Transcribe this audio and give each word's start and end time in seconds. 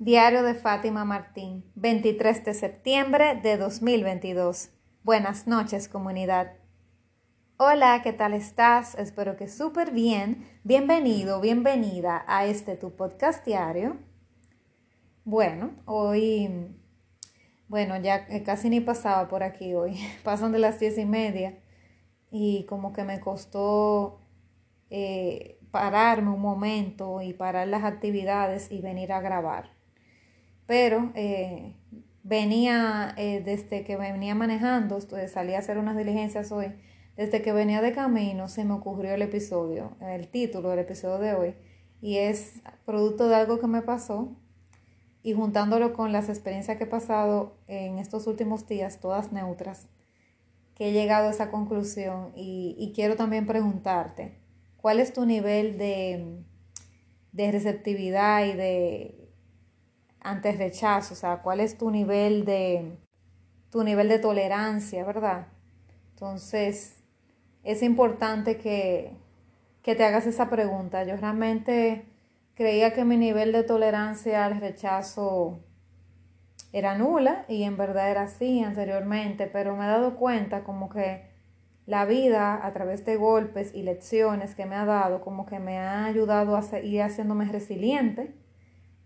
Diario 0.00 0.42
de 0.42 0.54
Fátima 0.54 1.04
Martín, 1.04 1.70
23 1.76 2.44
de 2.44 2.54
septiembre 2.54 3.36
de 3.36 3.56
2022. 3.56 4.70
Buenas 5.04 5.46
noches, 5.46 5.88
comunidad. 5.88 6.54
Hola, 7.58 8.00
¿qué 8.02 8.12
tal 8.12 8.34
estás? 8.34 8.96
Espero 8.96 9.36
que 9.36 9.46
súper 9.46 9.92
bien. 9.92 10.48
Bienvenido, 10.64 11.40
bienvenida 11.40 12.24
a 12.26 12.44
este 12.44 12.76
tu 12.76 12.96
podcast 12.96 13.46
diario. 13.46 13.96
Bueno, 15.24 15.70
hoy, 15.84 16.74
bueno, 17.68 17.96
ya 17.96 18.26
casi 18.42 18.70
ni 18.70 18.80
pasaba 18.80 19.28
por 19.28 19.44
aquí 19.44 19.74
hoy. 19.74 19.96
Pasan 20.24 20.50
de 20.50 20.58
las 20.58 20.80
diez 20.80 20.98
y 20.98 21.04
media 21.04 21.62
y 22.32 22.66
como 22.66 22.92
que 22.92 23.04
me 23.04 23.20
costó 23.20 24.22
eh, 24.90 25.60
pararme 25.70 26.30
un 26.30 26.42
momento 26.42 27.22
y 27.22 27.32
parar 27.32 27.68
las 27.68 27.84
actividades 27.84 28.72
y 28.72 28.80
venir 28.80 29.12
a 29.12 29.20
grabar. 29.20 29.73
Pero 30.66 31.12
eh, 31.14 31.74
venía 32.22 33.14
eh, 33.16 33.42
desde 33.44 33.84
que 33.84 33.96
venía 33.96 34.34
manejando, 34.34 34.98
salí 35.00 35.54
a 35.54 35.58
hacer 35.58 35.78
unas 35.78 35.96
diligencias 35.96 36.52
hoy, 36.52 36.72
desde 37.16 37.42
que 37.42 37.52
venía 37.52 37.80
de 37.80 37.92
camino 37.92 38.48
se 38.48 38.64
me 38.64 38.74
ocurrió 38.74 39.14
el 39.14 39.22
episodio, 39.22 39.96
el 40.00 40.28
título 40.28 40.70
del 40.70 40.80
episodio 40.80 41.18
de 41.18 41.34
hoy, 41.34 41.54
y 42.00 42.16
es 42.16 42.62
producto 42.84 43.28
de 43.28 43.36
algo 43.36 43.60
que 43.60 43.66
me 43.66 43.82
pasó 43.82 44.36
y 45.22 45.32
juntándolo 45.32 45.92
con 45.94 46.12
las 46.12 46.28
experiencias 46.28 46.76
que 46.76 46.84
he 46.84 46.88
pasado 46.88 47.56
en 47.66 47.98
estos 47.98 48.26
últimos 48.26 48.66
días, 48.66 49.00
todas 49.00 49.32
neutras, 49.32 49.88
que 50.74 50.88
he 50.88 50.92
llegado 50.92 51.28
a 51.28 51.30
esa 51.30 51.50
conclusión 51.50 52.32
y 52.34 52.92
quiero 52.94 53.16
también 53.16 53.46
preguntarte, 53.46 54.44
cuál 54.84 55.00
es 55.00 55.14
tu 55.14 55.24
nivel 55.24 55.78
de, 55.78 56.44
receptividad 57.32 58.44
y 58.44 58.52
de 58.52 59.23
ante 60.24 60.50
rechazo, 60.52 61.14
o 61.14 61.16
sea, 61.16 61.42
cuál 61.42 61.60
es 61.60 61.78
tu 61.78 61.90
nivel 61.90 62.44
de 62.44 62.98
tu 63.70 63.84
nivel 63.84 64.08
de 64.08 64.18
tolerancia, 64.18 65.04
¿verdad? 65.04 65.48
Entonces, 66.14 67.02
es 67.62 67.82
importante 67.82 68.56
que, 68.56 69.16
que 69.82 69.94
te 69.94 70.04
hagas 70.04 70.26
esa 70.26 70.48
pregunta. 70.48 71.04
Yo 71.04 71.16
realmente 71.16 72.06
creía 72.54 72.92
que 72.94 73.04
mi 73.04 73.16
nivel 73.16 73.52
de 73.52 73.64
tolerancia 73.64 74.44
al 74.44 74.60
rechazo 74.60 75.58
era 76.72 76.96
nula 76.96 77.44
y 77.48 77.64
en 77.64 77.76
verdad 77.76 78.10
era 78.10 78.22
así 78.22 78.62
anteriormente, 78.62 79.48
pero 79.48 79.76
me 79.76 79.84
he 79.84 79.88
dado 79.88 80.16
cuenta 80.16 80.64
como 80.64 80.88
que 80.88 81.34
la 81.86 82.06
vida 82.06 82.64
a 82.64 82.72
través 82.72 83.04
de 83.04 83.16
golpes 83.16 83.74
y 83.74 83.82
lecciones 83.82 84.54
que 84.54 84.66
me 84.66 84.76
ha 84.76 84.84
dado, 84.84 85.20
como 85.20 85.46
que 85.46 85.58
me 85.58 85.78
ha 85.78 86.06
ayudado 86.06 86.56
a 86.56 86.78
ir 86.78 87.02
haciéndome 87.02 87.44
resiliente. 87.46 88.43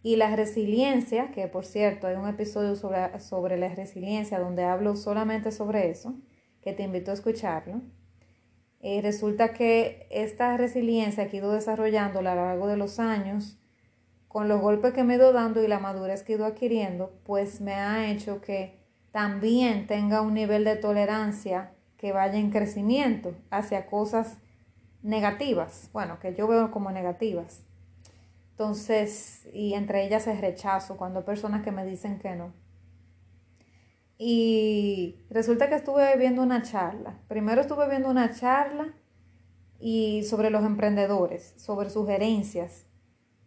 Y 0.03 0.17
la 0.17 0.35
resiliencia, 0.37 1.31
que 1.33 1.49
por 1.49 1.65
cierto 1.65 2.07
hay 2.07 2.17
un 2.17 2.29
episodio 2.29 2.77
sobre, 2.77 3.19
sobre 3.21 3.57
la 3.57 3.69
resiliencia 3.75 4.39
donde 4.39 4.65
hablo 4.65 4.97
solamente 4.97 5.51
sobre 5.51 5.91
eso, 5.91 6.15
que 6.63 6.73
te 6.73 6.85
invito 6.85 7.11
a 7.11 7.15
escucharlo. 7.15 7.81
Y 8.81 9.01
resulta 9.01 9.53
que 9.53 10.07
esta 10.11 10.57
resiliencia 10.57 11.29
que 11.29 11.37
he 11.37 11.41
ido 11.41 11.53
desarrollando 11.53 12.21
a 12.21 12.23
lo 12.23 12.35
largo 12.35 12.67
de 12.69 12.77
los 12.77 13.01
años, 13.01 13.59
con 14.29 14.47
los 14.47 14.61
golpes 14.61 14.93
que 14.93 15.03
me 15.03 15.15
he 15.15 15.17
ido 15.17 15.33
dando 15.33 15.63
y 15.63 15.67
la 15.67 15.81
madurez 15.81 16.23
que 16.23 16.35
he 16.35 16.37
ido 16.37 16.45
adquiriendo, 16.45 17.13
pues 17.25 17.61
me 17.61 17.75
ha 17.75 18.11
hecho 18.11 18.41
que 18.41 18.79
también 19.11 19.87
tenga 19.87 20.21
un 20.21 20.35
nivel 20.35 20.65
de 20.65 20.77
tolerancia 20.77 21.73
que 21.97 22.13
vaya 22.13 22.39
en 22.39 22.51
crecimiento 22.51 23.35
hacia 23.51 23.87
cosas 23.87 24.39
negativas, 25.03 25.91
bueno, 25.93 26.19
que 26.21 26.35
yo 26.35 26.47
veo 26.47 26.71
como 26.71 26.93
negativas. 26.93 27.65
Entonces, 28.59 29.47
y 29.53 29.75
entre 29.75 30.05
ellas 30.05 30.27
es 30.27 30.41
rechazo, 30.41 30.97
cuando 30.97 31.21
hay 31.21 31.25
personas 31.25 31.63
que 31.63 31.71
me 31.71 31.87
dicen 31.87 32.19
que 32.19 32.35
no. 32.35 32.53
Y 34.19 35.15
resulta 35.31 35.69
que 35.69 35.77
estuve 35.77 36.17
viendo 36.17 36.43
una 36.43 36.63
charla. 36.63 37.21
Primero 37.29 37.61
estuve 37.61 37.89
viendo 37.89 38.11
una 38.11 38.35
charla 38.35 38.95
y 39.79 40.25
sobre 40.25 40.51
los 40.51 40.65
emprendedores, 40.65 41.55
sobre 41.57 41.89
sugerencias. 41.89 42.87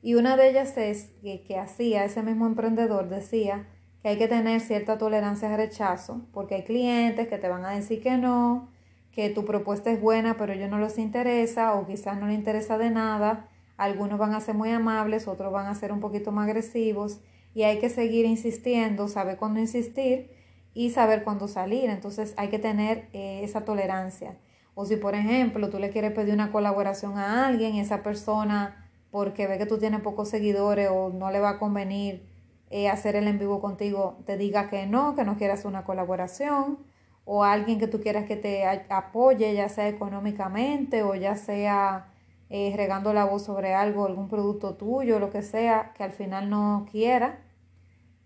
Y 0.01 0.13
una 0.13 0.37
de 0.37 0.49
ellas 0.49 0.77
es 0.77 1.11
que, 1.21 1.59
hacía 1.59 2.05
ese 2.05 2.23
mismo 2.23 2.47
emprendedor, 2.47 3.09
decía, 3.09 3.67
que 4.01 4.07
hay 4.07 4.17
que 4.17 4.29
tener 4.29 4.61
cierta 4.61 4.97
tolerancia 4.97 5.49
al 5.49 5.57
rechazo, 5.57 6.25
porque 6.31 6.55
hay 6.55 6.63
clientes 6.63 7.27
que 7.27 7.37
te 7.37 7.49
van 7.49 7.65
a 7.65 7.71
decir 7.71 8.01
que 8.01 8.15
no, 8.15 8.69
que 9.11 9.29
tu 9.29 9.43
propuesta 9.43 9.91
es 9.91 9.99
buena, 9.99 10.37
pero 10.37 10.53
a 10.53 10.55
ellos 10.55 10.69
no 10.69 10.79
les 10.79 10.97
interesa, 10.97 11.73
o 11.75 11.85
quizás 11.85 12.17
no 12.17 12.27
les 12.27 12.37
interesa 12.37 12.77
de 12.77 12.91
nada. 12.91 13.49
Algunos 13.81 14.19
van 14.19 14.35
a 14.35 14.41
ser 14.41 14.53
muy 14.53 14.69
amables, 14.69 15.27
otros 15.27 15.51
van 15.51 15.65
a 15.65 15.73
ser 15.73 15.91
un 15.91 15.99
poquito 16.01 16.31
más 16.31 16.47
agresivos, 16.47 17.19
y 17.55 17.63
hay 17.63 17.79
que 17.79 17.89
seguir 17.89 18.27
insistiendo, 18.27 19.07
saber 19.07 19.37
cuándo 19.37 19.59
insistir 19.59 20.29
y 20.75 20.91
saber 20.91 21.23
cuándo 21.23 21.47
salir. 21.47 21.89
Entonces 21.89 22.35
hay 22.37 22.49
que 22.49 22.59
tener 22.59 23.09
eh, 23.13 23.41
esa 23.43 23.65
tolerancia. 23.65 24.37
O 24.75 24.85
si, 24.85 24.97
por 24.97 25.15
ejemplo, 25.15 25.71
tú 25.71 25.79
le 25.79 25.89
quieres 25.89 26.11
pedir 26.11 26.31
una 26.35 26.51
colaboración 26.51 27.17
a 27.17 27.47
alguien 27.47 27.73
y 27.73 27.79
esa 27.79 28.03
persona, 28.03 28.87
porque 29.09 29.47
ve 29.47 29.57
que 29.57 29.65
tú 29.65 29.79
tienes 29.79 30.01
pocos 30.01 30.29
seguidores 30.29 30.89
o 30.91 31.09
no 31.09 31.31
le 31.31 31.39
va 31.39 31.49
a 31.49 31.57
convenir, 31.57 32.29
eh, 32.69 32.87
hacer 32.87 33.15
el 33.15 33.27
en 33.27 33.39
vivo 33.39 33.61
contigo 33.61 34.19
te 34.27 34.37
diga 34.37 34.69
que 34.69 34.85
no, 34.85 35.15
que 35.15 35.23
no 35.23 35.37
quieras 35.37 35.65
una 35.65 35.85
colaboración, 35.85 36.77
o 37.25 37.43
alguien 37.43 37.79
que 37.79 37.87
tú 37.87 37.99
quieras 37.99 38.25
que 38.25 38.35
te 38.35 38.63
apoye, 38.89 39.55
ya 39.55 39.69
sea 39.69 39.87
económicamente 39.87 41.01
o 41.01 41.15
ya 41.15 41.35
sea 41.35 42.10
eh, 42.53 42.73
regando 42.75 43.13
la 43.13 43.23
voz 43.23 43.45
sobre 43.45 43.73
algo, 43.73 44.05
algún 44.05 44.27
producto 44.27 44.75
tuyo, 44.75 45.19
lo 45.19 45.29
que 45.29 45.41
sea, 45.41 45.93
que 45.95 46.03
al 46.03 46.11
final 46.11 46.49
no 46.49 46.85
quiera 46.91 47.39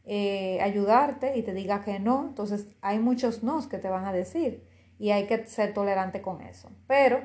eh, 0.03 0.59
ayudarte 0.63 1.37
y 1.37 1.43
te 1.43 1.53
diga 1.53 1.83
que 1.83 1.99
no. 1.99 2.25
Entonces 2.29 2.67
hay 2.81 2.97
muchos 2.97 3.43
nos 3.43 3.67
que 3.67 3.77
te 3.77 3.87
van 3.87 4.05
a 4.05 4.11
decir 4.11 4.67
y 4.97 5.11
hay 5.11 5.27
que 5.27 5.45
ser 5.45 5.75
tolerante 5.75 6.23
con 6.23 6.41
eso. 6.41 6.71
Pero 6.87 7.19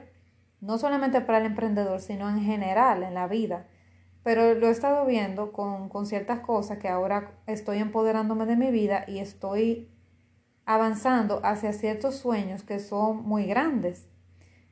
no 0.60 0.76
solamente 0.76 1.22
para 1.22 1.38
el 1.38 1.46
emprendedor, 1.46 2.00
sino 2.00 2.28
en 2.28 2.42
general 2.42 3.02
en 3.02 3.14
la 3.14 3.26
vida. 3.28 3.66
Pero 4.22 4.52
lo 4.52 4.68
he 4.68 4.70
estado 4.70 5.06
viendo 5.06 5.52
con, 5.52 5.88
con 5.88 6.04
ciertas 6.04 6.40
cosas 6.40 6.76
que 6.76 6.88
ahora 6.88 7.32
estoy 7.46 7.78
empoderándome 7.78 8.44
de 8.44 8.56
mi 8.56 8.70
vida 8.70 9.06
y 9.08 9.20
estoy 9.20 9.88
avanzando 10.66 11.40
hacia 11.44 11.72
ciertos 11.72 12.16
sueños 12.16 12.62
que 12.62 12.78
son 12.78 13.22
muy 13.26 13.46
grandes. 13.46 14.06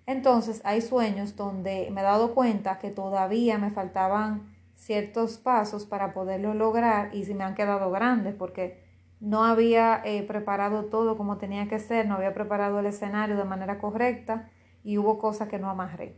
Entonces 0.08 0.62
hay 0.64 0.80
sueños 0.80 1.36
donde 1.36 1.90
me 1.92 2.00
he 2.00 2.04
dado 2.04 2.34
cuenta 2.34 2.78
que 2.78 2.90
todavía 2.90 3.58
me 3.58 3.70
faltaban 3.70 4.48
ciertos 4.74 5.36
pasos 5.36 5.84
para 5.84 6.14
poderlo 6.14 6.54
lograr 6.54 7.14
y 7.14 7.26
se 7.26 7.34
me 7.34 7.44
han 7.44 7.54
quedado 7.54 7.90
grandes 7.90 8.34
porque 8.34 8.82
no 9.20 9.44
había 9.44 10.00
eh, 10.06 10.22
preparado 10.22 10.86
todo 10.86 11.18
como 11.18 11.36
tenía 11.36 11.68
que 11.68 11.78
ser, 11.78 12.08
no 12.08 12.14
había 12.14 12.32
preparado 12.32 12.80
el 12.80 12.86
escenario 12.86 13.36
de 13.36 13.44
manera 13.44 13.78
correcta 13.78 14.48
y 14.82 14.96
hubo 14.96 15.18
cosas 15.18 15.48
que 15.48 15.58
no 15.58 15.68
amarré. 15.68 16.16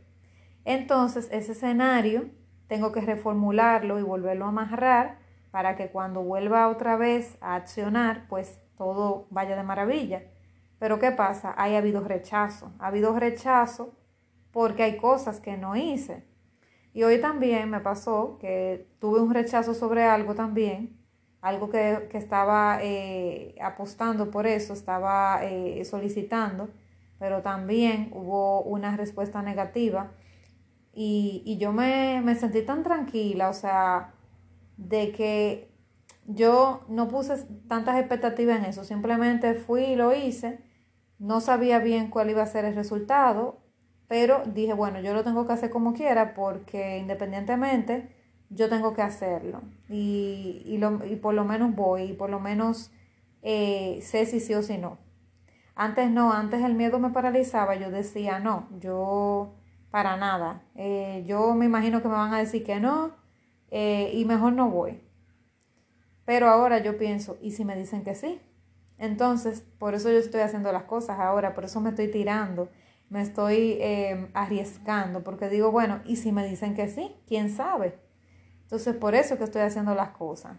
Entonces 0.65 1.29
ese 1.33 1.51
escenario 1.51 2.31
tengo 2.69 2.93
que 2.93 3.01
reformularlo 3.01 3.99
y 3.99 4.03
volverlo 4.03 4.45
a 4.45 4.51
amarrar 4.51 5.19
para 5.51 5.75
que 5.75 5.91
cuando 5.91 6.23
vuelva 6.23 6.69
otra 6.69 6.95
vez 6.95 7.37
a 7.41 7.57
accionar, 7.57 8.29
pues 8.29 8.61
todo 8.79 9.27
vaya 9.31 9.57
de 9.57 9.65
maravilla. 9.65 10.23
Pero 10.81 10.99
¿qué 10.99 11.13
pasa? 11.13 11.55
Hay 11.57 11.77
habido 11.77 12.01
rechazo. 12.01 12.73
Ha 12.81 12.89
habido 12.89 13.17
rechazo 13.17 13.95
porque 14.51 14.83
hay 14.83 14.97
cosas 14.97 15.39
que 15.39 15.57
no 15.57 15.77
hice. 15.77 16.25
Y 16.93 17.05
hoy 17.05 17.21
también 17.21 17.71
me 17.71 17.81
pasó 17.81 18.39
que 18.41 18.89
tuve 18.99 19.21
un 19.21 19.33
rechazo 19.33 19.75
sobre 19.75 20.05
algo 20.05 20.35
también, 20.35 20.99
algo 21.43 21.71
que, 21.71 22.09
estaba 22.15 22.81
eh, 22.83 23.55
apostando 23.63 24.31
por 24.31 24.47
eso, 24.47 24.73
estaba 24.73 25.45
eh, 25.45 25.85
solicitando, 25.85 26.71
pero 27.19 27.43
también 27.43 28.11
hubo 28.13 28.63
una 28.63 28.97
respuesta 28.97 29.43
negativa 29.43 30.13
y, 30.93 31.57
yo 31.61 31.73
me, 31.73 32.21
me, 32.23 32.35
sentí 32.35 32.63
tan 32.63 32.83
tranquila, 32.83 33.51
o 33.51 33.53
sea, 33.53 34.15
de 34.77 35.13
que 35.13 35.71
yo 36.27 36.85
no 36.89 37.07
puse 37.07 37.37
tantas 37.69 37.99
expectativas 37.99 38.59
en 38.59 38.65
eso, 38.65 38.83
simplemente 38.83 39.55
fui 39.55 39.85
y 39.85 39.97
lo 39.97 40.13
hice, 40.13 40.70
no 41.21 41.41
sabía 41.41 41.79
bien 41.79 42.11
cuál 42.11 42.31
iba 42.31 42.43
a 42.43 42.47
ser 42.47 42.65
el 42.65 42.75
resultado, 42.75 43.59
pero 44.09 44.43
dije, 44.47 44.73
bueno, 44.73 45.01
yo 45.01 45.15
lo 45.15 45.23
tengo 45.23 45.47
que 45.47 45.53
hacer 45.53 45.71
como 45.71 45.93
quiera 45.93 46.35
porque 46.35 46.99
independientemente 46.99 48.09
yo 48.49 48.69
tengo 48.69 48.95
que 48.95 49.03
hacerlo 49.03 49.63
y, 49.89 50.63
y, 50.67 50.79
lo, 50.79 51.05
y 51.07 51.17
por 51.17 51.35
lo 51.35 51.45
menos 51.45 51.77
voy 51.77 52.03
y 52.03 52.13
por 52.15 52.31
lo 52.31 52.41
menos 52.41 52.91
eh, 53.43 54.01
sé 54.03 54.27
si 54.27 54.41
sí 54.41 54.55
o 54.55 54.63
si 54.63 54.79
no. 54.79 54.99
Antes 55.77 56.11
no, 56.11 56.33
antes 56.33 56.63
el 56.65 56.75
miedo 56.75 56.99
me 56.99 57.11
paralizaba, 57.11 57.77
yo 57.77 57.91
decía, 57.91 58.39
no, 58.41 58.69
yo 58.81 59.55
para 59.91 60.17
nada. 60.17 60.63
Eh, 60.75 61.25
yo 61.27 61.55
me 61.55 61.67
imagino 61.67 62.03
que 62.03 62.09
me 62.09 62.15
van 62.15 62.35
a 62.35 62.39
decir 62.39 62.65
que 62.65 62.81
no 62.81 63.13
eh, 63.71 64.11
y 64.15 64.25
mejor 64.25 64.55
no 64.55 64.71
voy. 64.71 65.01
Pero 66.25 66.49
ahora 66.49 66.79
yo 66.83 66.97
pienso, 66.99 67.39
¿y 67.43 67.53
si 67.53 67.65
me 67.65 67.77
dicen 67.77 68.05
que 68.05 68.15
sí? 68.15 68.41
Entonces, 69.01 69.65
por 69.79 69.95
eso 69.95 70.11
yo 70.11 70.19
estoy 70.19 70.43
haciendo 70.43 70.71
las 70.73 70.83
cosas 70.83 71.19
ahora, 71.19 71.55
por 71.55 71.65
eso 71.65 71.81
me 71.81 71.89
estoy 71.89 72.09
tirando, 72.09 72.69
me 73.09 73.23
estoy 73.23 73.79
eh, 73.81 74.29
arriesgando, 74.35 75.25
porque 75.25 75.49
digo, 75.49 75.73
bueno, 75.73 76.03
¿y 76.05 76.17
si 76.17 76.33
me 76.33 76.47
dicen 76.47 76.75
que 76.75 76.87
sí? 76.87 77.17
¿Quién 77.27 77.49
sabe? 77.49 77.99
Entonces, 78.63 78.95
por 78.95 79.15
eso 79.15 79.39
que 79.39 79.45
estoy 79.45 79.63
haciendo 79.63 79.95
las 79.95 80.11
cosas. 80.11 80.59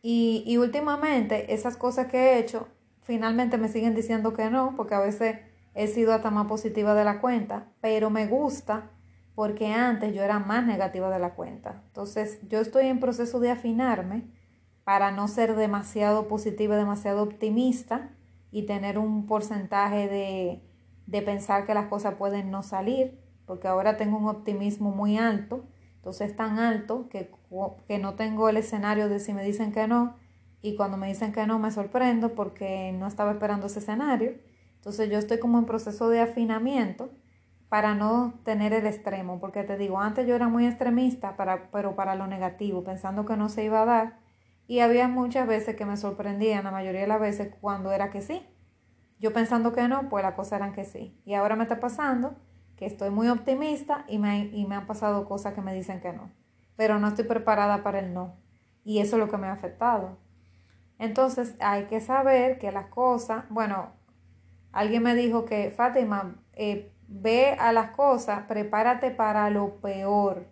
Y, 0.00 0.42
y 0.46 0.56
últimamente 0.56 1.52
esas 1.52 1.76
cosas 1.76 2.06
que 2.06 2.16
he 2.16 2.38
hecho 2.38 2.66
finalmente 3.02 3.58
me 3.58 3.68
siguen 3.68 3.94
diciendo 3.94 4.32
que 4.32 4.48
no, 4.48 4.74
porque 4.74 4.94
a 4.94 5.00
veces 5.00 5.36
he 5.74 5.86
sido 5.86 6.14
hasta 6.14 6.30
más 6.30 6.46
positiva 6.46 6.94
de 6.94 7.04
la 7.04 7.20
cuenta, 7.20 7.66
pero 7.82 8.08
me 8.08 8.26
gusta 8.26 8.90
porque 9.34 9.72
antes 9.72 10.14
yo 10.14 10.22
era 10.22 10.38
más 10.38 10.66
negativa 10.66 11.10
de 11.10 11.18
la 11.18 11.34
cuenta. 11.34 11.82
Entonces 11.88 12.40
yo 12.48 12.60
estoy 12.60 12.86
en 12.86 13.00
proceso 13.00 13.38
de 13.38 13.50
afinarme 13.50 14.39
para 14.84 15.10
no 15.10 15.28
ser 15.28 15.56
demasiado 15.56 16.28
positiva, 16.28 16.76
demasiado 16.76 17.22
optimista 17.22 18.10
y 18.50 18.64
tener 18.64 18.98
un 18.98 19.26
porcentaje 19.26 20.08
de, 20.08 20.62
de 21.06 21.22
pensar 21.22 21.66
que 21.66 21.74
las 21.74 21.86
cosas 21.86 22.14
pueden 22.14 22.50
no 22.50 22.62
salir, 22.62 23.20
porque 23.46 23.68
ahora 23.68 23.96
tengo 23.96 24.18
un 24.18 24.28
optimismo 24.28 24.90
muy 24.90 25.18
alto, 25.18 25.64
entonces 25.96 26.34
tan 26.34 26.58
alto 26.58 27.08
que, 27.08 27.30
que 27.86 27.98
no 27.98 28.14
tengo 28.14 28.48
el 28.48 28.56
escenario 28.56 29.08
de 29.08 29.20
si 29.20 29.32
me 29.32 29.44
dicen 29.44 29.72
que 29.72 29.86
no, 29.86 30.16
y 30.62 30.76
cuando 30.76 30.96
me 30.96 31.08
dicen 31.08 31.32
que 31.32 31.46
no 31.46 31.58
me 31.58 31.70
sorprendo 31.70 32.34
porque 32.34 32.92
no 32.92 33.06
estaba 33.06 33.32
esperando 33.32 33.66
ese 33.66 33.78
escenario. 33.78 34.34
Entonces 34.76 35.10
yo 35.10 35.18
estoy 35.18 35.38
como 35.38 35.58
en 35.58 35.66
proceso 35.66 36.08
de 36.08 36.20
afinamiento 36.20 37.10
para 37.68 37.94
no 37.94 38.34
tener 38.44 38.72
el 38.72 38.86
extremo, 38.86 39.38
porque 39.40 39.62
te 39.62 39.76
digo, 39.76 40.00
antes 40.00 40.26
yo 40.26 40.34
era 40.34 40.48
muy 40.48 40.66
extremista, 40.66 41.36
para, 41.36 41.70
pero 41.70 41.94
para 41.94 42.16
lo 42.16 42.26
negativo, 42.26 42.82
pensando 42.82 43.24
que 43.24 43.36
no 43.36 43.48
se 43.48 43.64
iba 43.64 43.82
a 43.82 43.84
dar, 43.84 44.18
y 44.70 44.78
había 44.78 45.08
muchas 45.08 45.48
veces 45.48 45.74
que 45.74 45.84
me 45.84 45.96
sorprendían, 45.96 46.62
la 46.62 46.70
mayoría 46.70 47.00
de 47.00 47.08
las 47.08 47.20
veces, 47.20 47.52
cuando 47.60 47.90
era 47.90 48.08
que 48.10 48.22
sí. 48.22 48.46
Yo 49.18 49.32
pensando 49.32 49.72
que 49.72 49.88
no, 49.88 50.08
pues 50.08 50.22
las 50.22 50.34
cosas 50.34 50.60
eran 50.60 50.72
que 50.72 50.84
sí. 50.84 51.20
Y 51.24 51.34
ahora 51.34 51.56
me 51.56 51.64
está 51.64 51.80
pasando 51.80 52.36
que 52.76 52.86
estoy 52.86 53.10
muy 53.10 53.26
optimista 53.26 54.04
y 54.06 54.18
me, 54.20 54.44
y 54.44 54.66
me 54.66 54.76
han 54.76 54.86
pasado 54.86 55.24
cosas 55.24 55.54
que 55.54 55.60
me 55.60 55.74
dicen 55.74 55.98
que 55.98 56.12
no, 56.12 56.30
pero 56.76 57.00
no 57.00 57.08
estoy 57.08 57.24
preparada 57.24 57.82
para 57.82 57.98
el 57.98 58.14
no. 58.14 58.36
Y 58.84 59.00
eso 59.00 59.16
es 59.16 59.20
lo 59.20 59.28
que 59.28 59.38
me 59.38 59.48
ha 59.48 59.52
afectado. 59.52 60.18
Entonces 61.00 61.56
hay 61.58 61.86
que 61.86 62.00
saber 62.00 62.60
que 62.60 62.70
las 62.70 62.86
cosas, 62.90 63.46
bueno, 63.48 63.90
alguien 64.70 65.02
me 65.02 65.16
dijo 65.16 65.46
que 65.46 65.72
Fátima, 65.72 66.44
eh, 66.52 66.92
ve 67.08 67.56
a 67.58 67.72
las 67.72 67.90
cosas, 67.90 68.44
prepárate 68.46 69.10
para 69.10 69.50
lo 69.50 69.80
peor, 69.80 70.46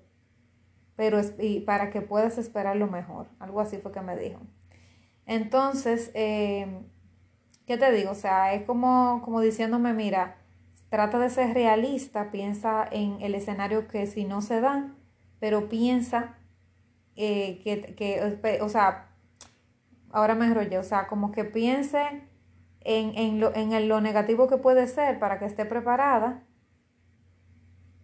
pero 0.99 1.21
y 1.39 1.61
para 1.61 1.91
que 1.91 2.01
puedas 2.01 2.39
esperar 2.39 2.75
lo 2.75 2.89
mejor. 2.89 3.29
Algo 3.39 3.61
así 3.61 3.79
fue 3.79 3.93
que 3.93 4.01
me 4.01 4.17
dijo. 4.17 4.41
Entonces, 5.27 6.11
eh, 6.15 6.67
¿qué 7.69 7.77
te 7.77 7.93
digo? 7.93 8.11
O 8.11 8.17
sea, 8.17 8.53
es 8.55 8.65
como, 8.65 9.23
como 9.25 9.41
diciéndome, 9.41 9.93
mira, 9.95 10.39
trata 10.91 11.21
de 11.21 11.31
ser 11.31 11.55
realista, 11.55 12.33
piensa 12.33 12.85
en 12.91 13.23
el 13.23 13.37
escenario 13.37 13.87
que 13.87 14.09
si 14.09 14.25
no 14.25 14.43
se 14.43 14.61
da, 14.61 14.93
pero 15.39 15.69
piensa 15.69 16.35
eh, 17.15 17.61
que, 17.63 17.95
que, 17.95 18.61
o 18.61 18.69
sea, 18.69 19.07
ahora 20.11 20.35
me 20.35 20.47
enrollé, 20.47 20.79
o 20.79 20.83
sea, 20.83 21.07
como 21.07 21.31
que 21.31 21.45
piense 21.45 22.25
en, 22.81 23.17
en, 23.17 23.39
lo, 23.39 23.55
en 23.55 23.89
lo 23.89 24.01
negativo 24.01 24.49
que 24.49 24.57
puede 24.57 24.89
ser 24.89 25.21
para 25.21 25.39
que 25.39 25.45
esté 25.45 25.65
preparada, 25.65 26.43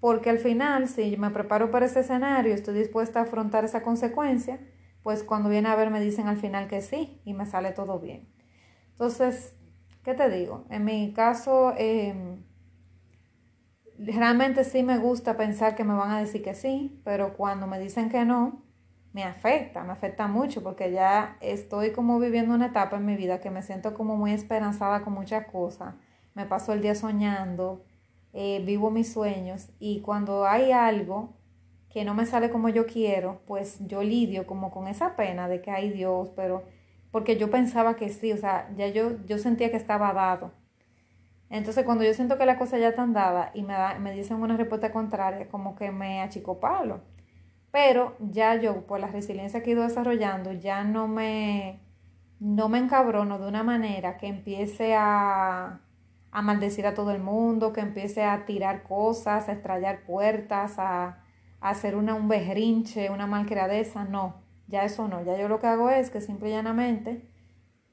porque 0.04 0.28
al 0.28 0.38
final, 0.38 0.86
si 0.86 1.16
me 1.16 1.30
preparo 1.30 1.70
para 1.70 1.86
ese 1.86 2.00
escenario, 2.00 2.52
estoy 2.52 2.74
dispuesta 2.74 3.20
a 3.20 3.22
afrontar 3.22 3.64
esa 3.64 3.82
consecuencia, 3.82 4.60
pues 5.02 5.22
cuando 5.22 5.48
viene 5.48 5.70
a 5.70 5.76
ver 5.76 5.88
me 5.88 5.98
dicen 5.98 6.28
al 6.28 6.36
final 6.36 6.68
que 6.68 6.82
sí 6.82 7.22
y 7.24 7.32
me 7.32 7.46
sale 7.46 7.70
todo 7.70 7.98
bien. 8.00 8.28
Entonces, 8.90 9.56
¿qué 10.02 10.12
te 10.12 10.28
digo? 10.28 10.66
En 10.68 10.84
mi 10.84 11.14
caso, 11.14 11.72
em, 11.78 12.44
realmente 13.98 14.64
sí 14.64 14.82
me 14.82 14.98
gusta 14.98 15.38
pensar 15.38 15.74
que 15.74 15.84
me 15.84 15.94
van 15.94 16.10
a 16.10 16.20
decir 16.20 16.42
que 16.42 16.52
sí, 16.52 17.00
pero 17.02 17.32
cuando 17.32 17.66
me 17.66 17.80
dicen 17.80 18.10
que 18.10 18.26
no, 18.26 18.62
me 19.14 19.24
afecta, 19.24 19.84
me 19.84 19.92
afecta 19.94 20.28
mucho 20.28 20.62
porque 20.62 20.92
ya 20.92 21.38
estoy 21.40 21.92
como 21.92 22.18
viviendo 22.18 22.54
una 22.54 22.66
etapa 22.66 22.98
en 22.98 23.06
mi 23.06 23.16
vida 23.16 23.40
que 23.40 23.50
me 23.50 23.62
siento 23.62 23.94
como 23.94 24.18
muy 24.18 24.32
esperanzada 24.32 25.00
con 25.00 25.14
muchas 25.14 25.46
cosas. 25.46 25.94
Me 26.34 26.44
paso 26.44 26.74
el 26.74 26.82
día 26.82 26.94
soñando, 26.94 27.86
eh, 28.34 28.62
vivo 28.64 28.90
mis 28.90 29.12
sueños 29.12 29.70
y 29.78 30.00
cuando 30.00 30.46
hay 30.46 30.72
algo 30.72 31.32
que 31.88 32.04
no 32.04 32.14
me 32.14 32.26
sale 32.26 32.50
como 32.50 32.68
yo 32.68 32.86
quiero, 32.86 33.40
pues 33.46 33.78
yo 33.86 34.02
lidio 34.02 34.46
como 34.46 34.70
con 34.70 34.88
esa 34.88 35.16
pena 35.16 35.48
de 35.48 35.62
que 35.62 35.70
hay 35.70 35.90
Dios, 35.90 36.30
pero 36.36 36.64
porque 37.10 37.36
yo 37.38 37.50
pensaba 37.50 37.96
que 37.96 38.10
sí, 38.10 38.32
o 38.32 38.36
sea, 38.36 38.68
ya 38.76 38.88
yo, 38.88 39.24
yo 39.26 39.38
sentía 39.38 39.70
que 39.70 39.76
estaba 39.76 40.12
dado. 40.12 40.52
Entonces 41.50 41.84
cuando 41.84 42.04
yo 42.04 42.14
siento 42.14 42.36
que 42.38 42.46
la 42.46 42.58
cosa 42.58 42.78
ya 42.78 42.88
está 42.88 43.06
dada 43.06 43.50
y 43.54 43.62
me, 43.62 43.74
da, 43.74 43.98
me 43.98 44.12
dicen 44.12 44.38
una 44.42 44.56
respuesta 44.56 44.92
contraria, 44.92 45.48
como 45.48 45.76
que 45.76 45.90
me 45.92 46.20
achicopalo 46.20 47.00
pero 47.74 48.16
ya 48.20 48.54
yo, 48.54 48.86
por 48.86 49.00
la 49.00 49.08
resiliencia 49.08 49.60
que 49.60 49.70
he 49.70 49.72
ido 49.72 49.82
desarrollando, 49.82 50.52
ya 50.52 50.84
no 50.84 51.08
me, 51.08 51.80
no 52.38 52.68
me 52.68 52.78
encabrono 52.78 53.40
de 53.40 53.48
una 53.48 53.64
manera 53.64 54.16
que 54.16 54.28
empiece 54.28 54.94
a, 54.94 55.80
a 56.34 56.42
maldecir 56.42 56.84
a 56.84 56.94
todo 56.94 57.12
el 57.12 57.22
mundo, 57.22 57.72
que 57.72 57.80
empiece 57.80 58.24
a 58.24 58.44
tirar 58.44 58.82
cosas, 58.82 59.48
a 59.48 59.52
estrellar 59.52 60.02
puertas, 60.02 60.74
a, 60.78 61.20
hacer 61.60 61.94
una, 61.96 62.14
un 62.14 62.28
berrinche, 62.28 63.08
una 63.08 63.26
malcriadeza. 63.28 64.04
No, 64.04 64.34
ya 64.66 64.84
eso 64.84 65.06
no. 65.06 65.24
Ya 65.24 65.38
yo 65.38 65.48
lo 65.48 65.60
que 65.60 65.68
hago 65.68 65.90
es 65.90 66.10
que 66.10 66.20
simple 66.20 66.50
y 66.50 66.52
llanamente 66.52 67.22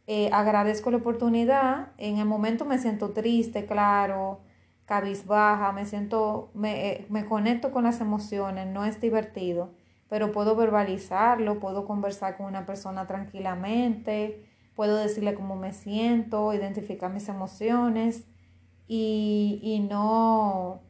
eh, 0.07 0.29
agradezco 0.33 0.89
la 0.89 0.97
oportunidad. 0.97 1.89
En 1.97 2.17
el 2.17 2.25
momento 2.25 2.65
me 2.65 2.79
siento 2.79 3.11
triste, 3.11 3.67
claro, 3.67 4.41
cabizbaja, 4.85 5.71
me 5.71 5.85
siento, 5.85 6.49
me, 6.55 6.89
eh, 6.89 7.05
me 7.09 7.25
conecto 7.25 7.71
con 7.71 7.83
las 7.83 8.01
emociones, 8.01 8.65
no 8.65 8.85
es 8.85 8.99
divertido, 8.99 9.75
pero 10.09 10.31
puedo 10.31 10.55
verbalizarlo, 10.55 11.59
puedo 11.59 11.85
conversar 11.85 12.38
con 12.38 12.47
una 12.47 12.65
persona 12.65 13.05
tranquilamente, 13.05 14.43
puedo 14.75 14.97
decirle 14.97 15.35
cómo 15.35 15.55
me 15.55 15.73
siento, 15.73 16.53
identificar 16.55 17.13
mis 17.13 17.29
emociones 17.29 18.25
y, 18.93 19.61
y 19.63 19.79
no 19.79 20.81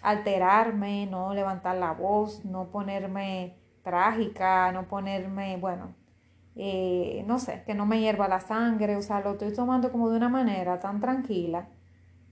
alterarme, 0.00 1.04
no 1.04 1.34
levantar 1.34 1.76
la 1.76 1.92
voz, 1.92 2.42
no 2.46 2.70
ponerme 2.70 3.54
trágica, 3.82 4.72
no 4.72 4.88
ponerme, 4.88 5.58
bueno, 5.58 5.94
eh, 6.56 7.22
no 7.26 7.38
sé, 7.38 7.62
que 7.66 7.74
no 7.74 7.84
me 7.84 8.00
hierva 8.00 8.28
la 8.28 8.40
sangre, 8.40 8.96
o 8.96 9.02
sea, 9.02 9.20
lo 9.20 9.32
estoy 9.32 9.52
tomando 9.52 9.92
como 9.92 10.08
de 10.08 10.16
una 10.16 10.30
manera 10.30 10.78
tan 10.78 11.00
tranquila 11.00 11.68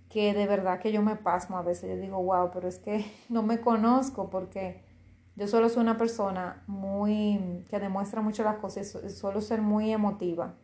que 0.08 0.32
de 0.32 0.46
verdad 0.46 0.80
que 0.80 0.92
yo 0.92 1.02
me 1.02 1.16
pasmo 1.16 1.58
a 1.58 1.62
veces. 1.62 1.90
Yo 1.90 2.00
digo, 2.00 2.22
wow, 2.22 2.50
pero 2.50 2.66
es 2.66 2.78
que 2.78 3.04
no 3.28 3.42
me 3.42 3.60
conozco 3.60 4.30
porque 4.30 4.82
yo 5.36 5.46
solo 5.46 5.68
soy 5.68 5.82
una 5.82 5.98
persona 5.98 6.62
muy 6.66 7.66
que 7.68 7.80
demuestra 7.80 8.22
mucho 8.22 8.44
las 8.44 8.56
cosas, 8.56 8.96
suelo 9.14 9.42
ser 9.42 9.60
muy 9.60 9.92
emotiva. 9.92 10.54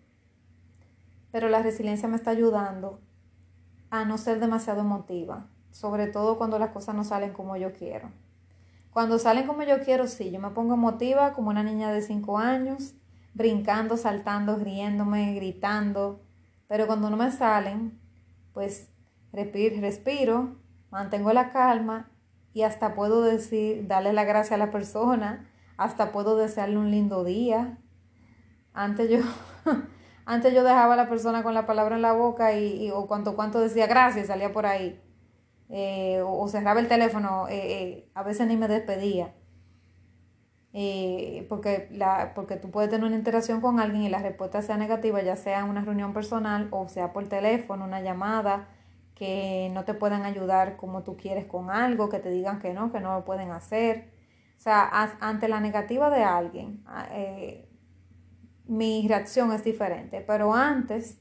Pero 1.33 1.51
la 1.51 1.61
resiliencia 1.61 2.09
me 2.09 2.17
está 2.17 2.31
ayudando 2.31 3.03
a 4.01 4.05
no 4.05 4.19
ser 4.19 4.41
demasiado 4.41 4.81
emotiva, 4.81 5.47
sobre 5.71 6.09
todo 6.09 6.37
cuando 6.37 6.59
las 6.59 6.71
cosas 6.71 6.97
no 6.97 7.05
salen 7.05 7.33
como 7.33 7.57
yo 7.57 7.73
quiero. 7.73 8.11
Cuando 8.91 9.21
salen 9.21 9.47
como 9.47 9.63
yo 9.63 9.79
quiero, 9.85 10.09
sí, 10.09 10.33
yo 10.33 10.41
me 10.41 10.51
pongo 10.51 10.75
emotiva 10.75 11.33
como 11.33 11.51
una 11.51 11.63
niña 11.63 11.93
de 11.93 12.03
5 12.03 12.39
años, 12.39 12.95
brincando, 13.35 13.97
saltando, 13.97 14.57
riéndome, 14.57 15.35
gritando, 15.35 16.21
pero 16.67 16.89
cuando 16.89 17.09
no 17.09 17.17
me 17.17 17.31
salen, 17.31 17.97
pues 18.53 18.89
respiro, 19.33 19.81
respiro, 19.81 20.57
mantengo 20.91 21.33
la 21.33 21.53
calma 21.53 22.11
y 22.53 22.63
hasta 22.63 22.97
puedo 22.97 23.23
decir, 23.23 23.87
darle 23.87 24.13
la 24.13 24.25
gracia 24.25 24.57
a 24.57 24.59
la 24.59 24.73
persona, 24.73 25.49
hasta 25.77 26.11
puedo 26.11 26.37
desearle 26.37 26.79
un 26.79 26.91
lindo 26.91 27.23
día. 27.23 27.79
Antes 28.73 29.09
yo, 29.09 29.19
antes 30.27 30.55
yo 30.55 30.65
dejaba 30.65 30.95
a 30.95 30.97
la 30.97 31.09
persona 31.09 31.43
con 31.43 31.55
la 31.55 31.67
palabra 31.67 31.97
en 31.97 32.03
la 32.03 32.13
boca 32.13 32.53
y, 32.57 32.91
o 32.91 33.07
cuanto 33.07 33.37
cuanto 33.37 33.61
decía 33.61 33.87
gracias, 33.87 34.29
salía 34.29 34.53
por 34.53 34.67
ahí. 34.67 35.01
Eh, 35.71 36.23
o, 36.25 36.47
cerraba 36.49 36.81
el 36.81 36.89
teléfono, 36.89 37.49
eh, 37.49 37.83
eh, 37.83 38.11
a 38.15 38.23
veces 38.23 38.47
ni 38.47 38.57
me 38.57 38.69
despedía. 38.69 39.35
porque, 41.49 41.89
la, 41.93 42.33
porque 42.35 42.57
tú 42.57 42.71
puedes 42.71 42.91
tener 42.91 43.07
una 43.07 43.17
interacción 43.17 43.61
con 43.61 43.81
alguien 43.81 44.03
y 44.03 44.09
la 44.09 44.19
respuesta 44.19 44.61
sea 44.63 44.77
negativa, 44.77 45.23
ya 45.23 45.37
sea 45.37 45.61
en 45.61 45.67
una 45.67 45.83
reunión 45.83 46.13
personal 46.13 46.69
o 46.73 46.89
sea 46.89 47.13
por 47.13 47.29
teléfono, 47.29 47.85
una 47.85 48.01
llamada, 48.01 48.69
que 49.15 49.71
no 49.73 49.85
te 49.85 49.95
puedan 49.95 50.25
ayudar 50.25 50.77
como 50.77 51.03
tú 51.05 51.17
quieres 51.17 51.47
con 51.47 51.71
algo, 51.71 52.09
que 52.09 52.19
te 52.19 52.31
digan 52.31 52.59
que 52.59 52.73
no, 52.75 52.91
que 52.93 53.01
no 53.01 53.15
lo 53.15 53.25
pueden 53.25 53.51
hacer. 53.53 54.11
O 54.57 54.61
sea, 54.61 54.89
ante 55.21 55.49
la 55.49 55.61
negativa 55.61 56.11
de 56.11 56.25
alguien, 56.25 56.85
eh, 57.11 57.64
mi 58.67 59.07
reacción 59.09 59.53
es 59.53 59.65
diferente. 59.65 60.21
Pero 60.27 60.55
antes 60.55 61.19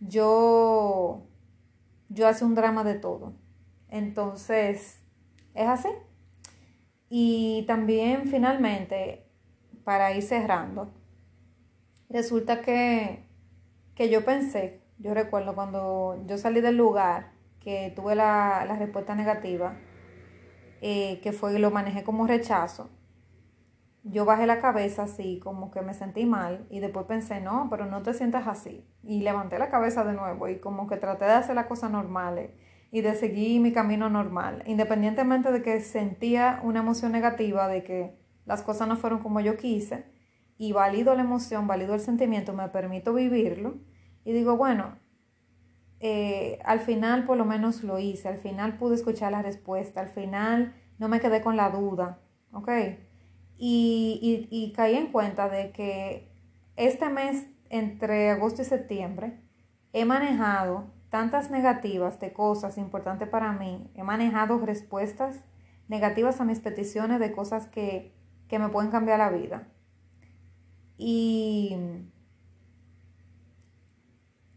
yo, 0.00 1.26
yo 2.08 2.28
hacía 2.28 2.46
un 2.46 2.54
drama 2.54 2.84
de 2.84 2.94
todo. 2.94 3.34
Entonces, 3.88 5.02
es 5.54 5.68
así. 5.68 5.88
Y 7.08 7.64
también 7.66 8.26
finalmente, 8.26 9.26
para 9.84 10.14
ir 10.14 10.22
cerrando, 10.22 10.92
resulta 12.08 12.62
que, 12.62 13.24
que 13.94 14.08
yo 14.08 14.24
pensé 14.24 14.82
yo 15.02 15.14
recuerdo 15.14 15.56
cuando 15.56 16.22
yo 16.26 16.38
salí 16.38 16.60
del 16.60 16.76
lugar, 16.76 17.32
que 17.58 17.92
tuve 17.94 18.14
la, 18.14 18.64
respuesta 18.78 19.16
negativa, 19.16 19.74
eh, 20.80 21.20
que 21.22 21.32
fue 21.32 21.58
lo 21.58 21.72
manejé 21.72 22.04
como 22.04 22.26
rechazo. 22.26 22.88
Yo 24.04 24.24
bajé 24.24 24.46
la 24.46 24.60
cabeza 24.60 25.04
así, 25.04 25.38
como 25.38 25.70
que 25.70 25.80
me 25.82 25.94
sentí 25.94 26.26
mal 26.26 26.66
y 26.70 26.80
después 26.80 27.06
pensé, 27.06 27.40
no, 27.40 27.68
pero 27.70 27.86
no 27.86 28.02
te 28.02 28.14
sientas 28.14 28.48
así. 28.48 28.84
Y 29.02 29.22
levanté 29.22 29.58
la 29.58 29.70
cabeza 29.70 30.04
de 30.04 30.12
nuevo 30.12 30.48
y 30.48 30.58
como 30.58 30.88
que 30.88 30.96
traté 30.96 31.24
de 31.24 31.32
hacer 31.32 31.54
las 31.54 31.66
cosas 31.66 31.90
normales 31.90 32.50
y 32.90 33.00
de 33.00 33.14
seguir 33.14 33.60
mi 33.60 33.72
camino 33.72 34.10
normal, 34.10 34.62
independientemente 34.66 35.52
de 35.52 35.62
que 35.62 35.80
sentía 35.80 36.60
una 36.62 36.80
emoción 36.80 37.12
negativa 37.12 37.68
de 37.68 37.84
que 37.84 38.18
las 38.44 38.62
cosas 38.62 38.88
no 38.88 38.96
fueron 38.96 39.20
como 39.20 39.40
yo 39.40 39.56
quise 39.56 40.04
y 40.58 40.72
valido 40.72 41.14
la 41.14 41.22
emoción, 41.22 41.66
valido 41.66 41.94
el 41.94 42.00
sentimiento, 42.00 42.52
me 42.52 42.68
permito 42.68 43.14
vivirlo 43.14 43.76
y 44.24 44.32
digo, 44.32 44.56
bueno, 44.56 44.98
eh, 46.00 46.58
al 46.64 46.80
final 46.80 47.24
por 47.24 47.36
lo 47.36 47.44
menos 47.44 47.82
lo 47.84 47.98
hice, 47.98 48.28
al 48.28 48.38
final 48.38 48.76
pude 48.76 48.96
escuchar 48.96 49.32
la 49.32 49.42
respuesta, 49.42 50.00
al 50.00 50.08
final 50.08 50.74
no 50.98 51.08
me 51.08 51.20
quedé 51.20 51.40
con 51.40 51.56
la 51.56 51.70
duda, 51.70 52.18
¿ok? 52.52 52.68
Y, 53.64 54.18
y, 54.20 54.48
y 54.50 54.72
caí 54.72 54.96
en 54.96 55.12
cuenta 55.12 55.48
de 55.48 55.70
que 55.70 56.28
este 56.74 57.08
mes, 57.08 57.46
entre 57.70 58.30
agosto 58.30 58.62
y 58.62 58.64
septiembre, 58.64 59.38
he 59.92 60.04
manejado 60.04 60.90
tantas 61.10 61.48
negativas 61.48 62.18
de 62.18 62.32
cosas 62.32 62.76
importantes 62.76 63.28
para 63.28 63.52
mí, 63.52 63.88
he 63.94 64.02
manejado 64.02 64.58
respuestas 64.58 65.44
negativas 65.86 66.40
a 66.40 66.44
mis 66.44 66.58
peticiones 66.58 67.20
de 67.20 67.30
cosas 67.30 67.68
que, 67.68 68.12
que 68.48 68.58
me 68.58 68.68
pueden 68.68 68.90
cambiar 68.90 69.20
la 69.20 69.30
vida. 69.30 69.68
Y, 70.98 71.76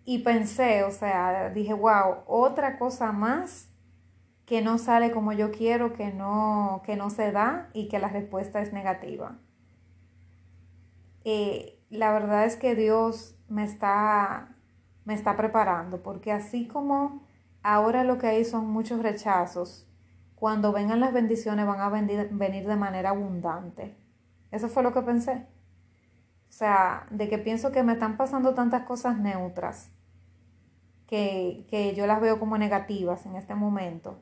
y 0.04 0.18
pensé, 0.24 0.84
o 0.84 0.90
sea, 0.90 1.52
dije, 1.52 1.76
wow, 1.76 2.24
otra 2.26 2.80
cosa 2.80 3.12
más 3.12 3.70
que 4.46 4.62
no 4.62 4.78
sale 4.78 5.12
como 5.12 5.34
yo 5.34 5.52
quiero, 5.52 5.94
que 5.94 6.12
no, 6.14 6.82
que 6.86 6.96
no 6.96 7.10
se 7.10 7.32
da 7.32 7.70
y 7.74 7.88
que 7.88 8.00
la 8.00 8.10
respuesta 8.10 8.62
es 8.62 8.74
negativa. 8.74 9.38
Eh, 11.24 11.80
la 11.90 12.12
verdad 12.14 12.46
es 12.46 12.56
que 12.56 12.76
Dios 12.76 13.36
me 13.48 13.64
está 13.64 14.56
me 15.06 15.14
está 15.14 15.38
preparando, 15.38 16.02
porque 16.04 16.32
así 16.32 16.68
como 16.68 17.24
ahora 17.64 18.04
lo 18.04 18.18
que 18.18 18.28
hay 18.28 18.44
son 18.44 18.70
muchos 18.70 19.02
rechazos, 19.02 19.88
cuando 20.36 20.74
vengan 20.74 21.00
las 21.00 21.14
bendiciones 21.14 21.66
van 21.66 21.80
a 21.80 21.90
venir, 21.90 22.68
de 22.68 22.76
manera 22.76 23.12
abundante. 23.12 23.96
Eso 24.52 24.68
fue 24.68 24.84
lo 24.84 24.94
que 24.94 25.02
pensé. 25.02 25.48
O 26.50 26.52
sea, 26.52 27.08
de 27.12 27.30
que 27.30 27.38
pienso 27.38 27.72
que 27.72 27.84
me 27.84 27.94
están 27.94 28.18
pasando 28.18 28.54
tantas 28.54 28.84
cosas 28.84 29.18
neutras, 29.18 29.92
que, 31.08 31.66
que 31.70 31.94
yo 31.96 32.08
las 32.08 32.20
veo 32.20 32.40
como 32.40 32.58
negativas 32.58 33.26
en 33.26 33.36
este 33.36 33.54
momento, 33.54 34.20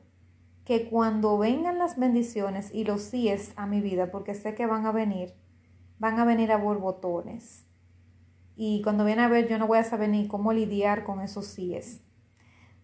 que 0.64 0.88
cuando 0.88 1.38
vengan 1.38 1.78
las 1.78 1.98
bendiciones 1.98 2.72
y 2.72 2.84
los 2.84 3.02
síes 3.02 3.52
a 3.56 3.66
mi 3.66 3.80
vida, 3.80 4.10
porque 4.10 4.34
sé 4.34 4.54
que 4.54 4.66
van 4.66 4.86
a 4.86 4.92
venir, 4.92 5.34
van 5.98 6.18
a 6.18 6.24
venir 6.24 6.52
a 6.52 6.56
borbotones 6.56 7.66
y 8.56 8.82
cuando 8.82 9.04
viene 9.04 9.22
a 9.22 9.28
ver 9.28 9.48
yo 9.48 9.58
no 9.58 9.66
voy 9.66 9.78
a 9.78 9.84
saber 9.84 10.08
ni 10.08 10.28
cómo 10.28 10.52
lidiar 10.52 11.04
con 11.04 11.20
esos 11.20 11.46
síes. 11.46 12.00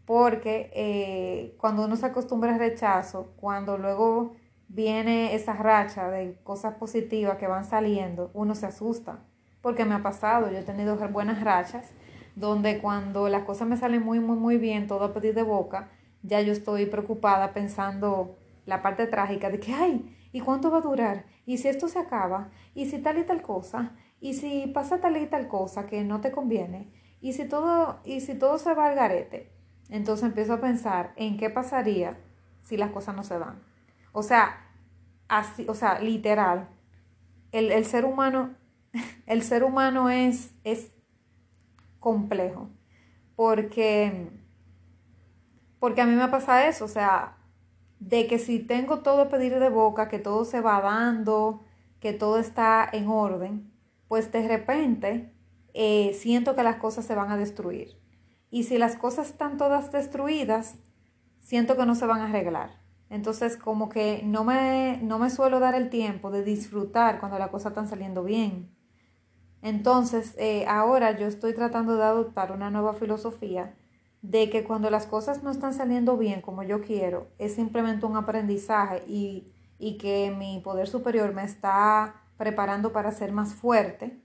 Porque 0.04 0.70
eh, 0.74 1.56
cuando 1.58 1.84
uno 1.84 1.94
se 1.94 2.06
acostumbra 2.06 2.52
al 2.54 2.58
rechazo, 2.58 3.32
cuando 3.36 3.78
luego 3.78 4.34
viene 4.66 5.34
esa 5.34 5.52
racha 5.52 6.10
de 6.10 6.36
cosas 6.42 6.74
positivas 6.74 7.36
que 7.36 7.46
van 7.46 7.64
saliendo, 7.64 8.30
uno 8.34 8.56
se 8.56 8.66
asusta. 8.66 9.20
Porque 9.62 9.84
me 9.84 9.94
ha 9.94 10.02
pasado, 10.02 10.50
yo 10.50 10.58
he 10.58 10.62
tenido 10.62 10.96
buenas 11.10 11.42
rachas 11.44 11.92
donde 12.34 12.78
cuando 12.78 13.28
las 13.28 13.44
cosas 13.44 13.68
me 13.68 13.76
salen 13.76 14.02
muy, 14.02 14.18
muy, 14.18 14.36
muy 14.36 14.56
bien, 14.56 14.86
todo 14.86 15.04
a 15.04 15.12
pedir 15.12 15.34
de 15.34 15.42
boca, 15.42 15.90
ya 16.22 16.40
yo 16.40 16.52
estoy 16.52 16.86
preocupada 16.86 17.52
pensando 17.52 18.36
la 18.66 18.82
parte 18.82 19.06
trágica 19.06 19.50
de 19.50 19.60
que, 19.60 19.72
ay, 19.72 20.16
¿y 20.32 20.40
cuánto 20.40 20.70
va 20.70 20.78
a 20.78 20.82
durar? 20.82 21.24
¿Y 21.46 21.58
si 21.58 21.68
esto 21.68 21.88
se 21.88 21.98
acaba? 21.98 22.50
¿Y 22.74 22.86
si 22.86 22.98
tal 22.98 23.18
y 23.18 23.24
tal 23.24 23.42
cosa? 23.42 23.92
Y 24.20 24.34
si 24.34 24.66
pasa 24.68 25.00
tal 25.00 25.16
y 25.16 25.26
tal 25.26 25.48
cosa 25.48 25.86
que 25.86 26.04
no 26.04 26.20
te 26.20 26.30
conviene, 26.30 26.92
y 27.20 27.32
si 27.32 27.46
todo, 27.46 28.00
y 28.04 28.20
si 28.20 28.34
todo 28.34 28.58
se 28.58 28.74
va 28.74 28.86
al 28.86 28.94
garete, 28.94 29.50
entonces 29.88 30.26
empiezo 30.26 30.54
a 30.54 30.60
pensar 30.60 31.12
en 31.16 31.36
qué 31.36 31.50
pasaría 31.50 32.18
si 32.62 32.76
las 32.76 32.90
cosas 32.90 33.14
no 33.14 33.24
se 33.24 33.38
dan. 33.38 33.62
O 34.12 34.22
sea, 34.22 34.70
así, 35.28 35.66
o 35.68 35.74
sea, 35.74 36.00
literal, 36.00 36.68
el, 37.52 37.72
el 37.72 37.84
ser 37.84 38.04
humano, 38.04 38.54
el 39.26 39.42
ser 39.42 39.64
humano 39.64 40.10
es, 40.10 40.54
es 40.64 40.92
complejo. 41.98 42.70
Porque, 43.36 44.30
porque 45.80 46.02
a 46.02 46.06
mí 46.06 46.14
me 46.14 46.28
pasa 46.28 46.68
eso, 46.68 46.84
o 46.84 46.88
sea, 46.88 47.38
de 47.98 48.26
que 48.26 48.38
si 48.38 48.60
tengo 48.60 49.00
todo 49.00 49.22
a 49.22 49.28
pedir 49.28 49.58
de 49.58 49.70
boca, 49.70 50.08
que 50.08 50.18
todo 50.20 50.44
se 50.44 50.60
va 50.60 50.80
dando, 50.80 51.64
que 51.98 52.12
todo 52.12 52.38
está 52.38 52.88
en 52.92 53.08
orden, 53.08 53.72
pues 54.06 54.30
de 54.30 54.46
repente 54.46 55.34
eh, 55.74 56.12
siento 56.14 56.54
que 56.54 56.62
las 56.62 56.76
cosas 56.76 57.04
se 57.06 57.14
van 57.14 57.30
a 57.30 57.36
destruir. 57.36 57.98
Y 58.50 58.64
si 58.64 58.78
las 58.78 58.96
cosas 58.96 59.30
están 59.30 59.56
todas 59.56 59.90
destruidas, 59.90 60.76
siento 61.40 61.76
que 61.76 61.86
no 61.86 61.94
se 61.94 62.06
van 62.06 62.20
a 62.20 62.28
arreglar. 62.28 62.80
Entonces, 63.08 63.56
como 63.56 63.88
que 63.88 64.22
no 64.24 64.44
me, 64.44 64.98
no 65.02 65.18
me 65.18 65.30
suelo 65.30 65.60
dar 65.60 65.74
el 65.74 65.90
tiempo 65.90 66.30
de 66.30 66.44
disfrutar 66.44 67.20
cuando 67.20 67.38
las 67.38 67.50
cosas 67.50 67.72
están 67.72 67.88
saliendo 67.88 68.22
bien. 68.22 68.70
Entonces, 69.62 70.34
eh, 70.38 70.64
ahora 70.68 71.18
yo 71.18 71.26
estoy 71.26 71.54
tratando 71.54 71.96
de 71.96 72.04
adoptar 72.04 72.52
una 72.52 72.70
nueva 72.70 72.94
filosofía 72.94 73.74
de 74.22 74.50
que 74.50 74.64
cuando 74.64 74.90
las 74.90 75.06
cosas 75.06 75.42
no 75.42 75.50
están 75.50 75.74
saliendo 75.74 76.16
bien 76.16 76.42
como 76.42 76.62
yo 76.62 76.82
quiero, 76.82 77.28
es 77.38 77.54
simplemente 77.54 78.06
un 78.06 78.16
aprendizaje 78.16 79.02
y, 79.06 79.52
y 79.78 79.96
que 79.98 80.34
mi 80.36 80.60
poder 80.60 80.88
superior 80.88 81.32
me 81.32 81.44
está 81.44 82.22
preparando 82.36 82.92
para 82.92 83.12
ser 83.12 83.32
más 83.32 83.54
fuerte, 83.54 84.22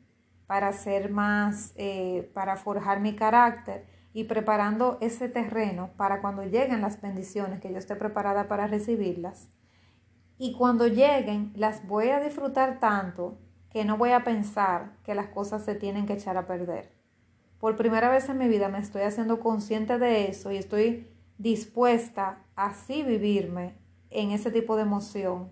para 0.48 0.72
ser 0.74 1.10
más, 1.10 1.74
eh, 1.76 2.32
para 2.34 2.56
forjar 2.56 3.00
mi 3.00 3.16
carácter 3.16 3.86
y 4.14 4.26
preparando 4.26 4.98
ese 5.02 5.28
terreno 5.28 5.90
para 5.98 6.22
cuando 6.22 6.44
lleguen 6.44 6.82
las 6.82 7.02
bendiciones, 7.02 7.60
que 7.60 7.72
yo 7.72 7.78
esté 7.78 7.96
preparada 7.96 8.48
para 8.48 8.68
recibirlas. 8.68 9.50
Y 10.38 10.54
cuando 10.54 10.88
lleguen, 10.88 11.52
las 11.56 11.86
voy 11.88 12.10
a 12.10 12.22
disfrutar 12.22 12.80
tanto 12.80 13.38
que 13.70 13.84
no 13.84 13.98
voy 13.98 14.12
a 14.12 14.24
pensar 14.24 14.94
que 15.04 15.16
las 15.16 15.28
cosas 15.28 15.66
se 15.66 15.76
tienen 15.76 16.06
que 16.06 16.14
echar 16.14 16.38
a 16.38 16.48
perder. 16.48 16.95
Por 17.66 17.78
primera 17.78 18.10
vez 18.10 18.30
en 18.30 18.38
mi 18.38 18.48
vida 18.48 18.70
me 18.70 18.78
estoy 18.78 19.02
haciendo 19.02 19.40
consciente 19.40 19.98
de 19.98 20.30
eso 20.30 20.52
y 20.52 20.58
estoy 20.58 21.10
dispuesta 21.40 22.38
a 22.56 22.68
así 22.68 23.02
vivirme 23.02 23.74
en 24.12 24.30
ese 24.30 24.52
tipo 24.52 24.76
de 24.76 24.84
emoción 24.84 25.50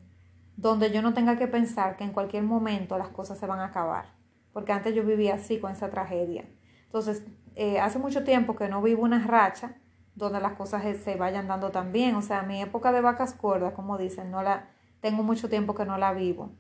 donde 0.56 0.92
yo 0.92 1.02
no 1.02 1.16
tenga 1.16 1.38
que 1.38 1.48
pensar 1.48 1.98
que 1.98 2.04
en 2.04 2.12
cualquier 2.12 2.44
momento 2.44 3.00
las 3.00 3.08
cosas 3.08 3.40
se 3.40 3.48
van 3.48 3.62
a 3.62 3.66
acabar, 3.66 4.14
porque 4.52 4.72
antes 4.72 4.94
yo 4.94 5.04
vivía 5.04 5.34
así 5.34 5.58
con 5.58 5.72
esa 5.72 5.90
tragedia. 5.90 6.46
Entonces, 6.86 7.24
eh, 7.56 7.80
hace 7.80 7.98
mucho 7.98 8.24
tiempo 8.24 8.56
que 8.56 8.70
no 8.70 8.84
vivo 8.84 9.02
una 9.02 9.26
racha 9.26 9.74
donde 10.14 10.40
las 10.40 10.54
cosas 10.54 10.84
se 11.04 11.16
vayan 11.16 11.48
dando 11.48 11.72
tan 11.72 11.92
bien, 11.92 12.14
o 12.14 12.22
sea, 12.22 12.44
mi 12.44 12.62
época 12.62 12.92
de 12.92 13.02
vacas 13.02 13.36
gordas, 13.42 13.74
como 13.74 13.98
dicen, 13.98 14.30
no 14.30 14.44
la 14.44 14.70
tengo 15.02 15.24
mucho 15.24 15.50
tiempo 15.50 15.74
que 15.74 15.86
no 15.86 15.98
la 15.98 16.14
vivo. 16.14 16.52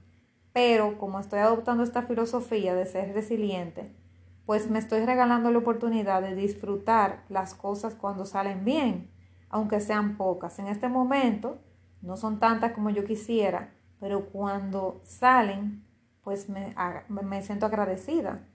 Pero 0.51 0.97
como 0.97 1.19
estoy 1.19 1.41
adoptando 1.41 1.83
esta 1.83 2.01
filosofía 2.01 2.73
de 2.73 2.87
ser 2.87 3.13
resiliente, 3.13 4.01
pues 4.45 4.69
me 4.69 4.79
estoy 4.79 5.05
regalando 5.05 5.51
la 5.51 5.59
oportunidad 5.59 6.21
de 6.21 6.35
disfrutar 6.35 7.23
las 7.29 7.53
cosas 7.53 7.95
cuando 7.95 8.25
salen 8.25 8.65
bien, 8.65 9.11
aunque 9.49 9.79
sean 9.79 10.17
pocas. 10.17 10.59
En 10.59 10.67
este 10.67 10.89
momento 10.89 11.59
no 12.01 12.17
son 12.17 12.39
tantas 12.39 12.73
como 12.73 12.89
yo 12.89 13.05
quisiera, 13.05 13.73
pero 13.99 14.25
cuando 14.25 15.01
salen, 15.05 15.85
pues 16.23 16.49
me, 16.49 16.75
me 17.09 17.41
siento 17.41 17.65
agradecida. 17.65 18.45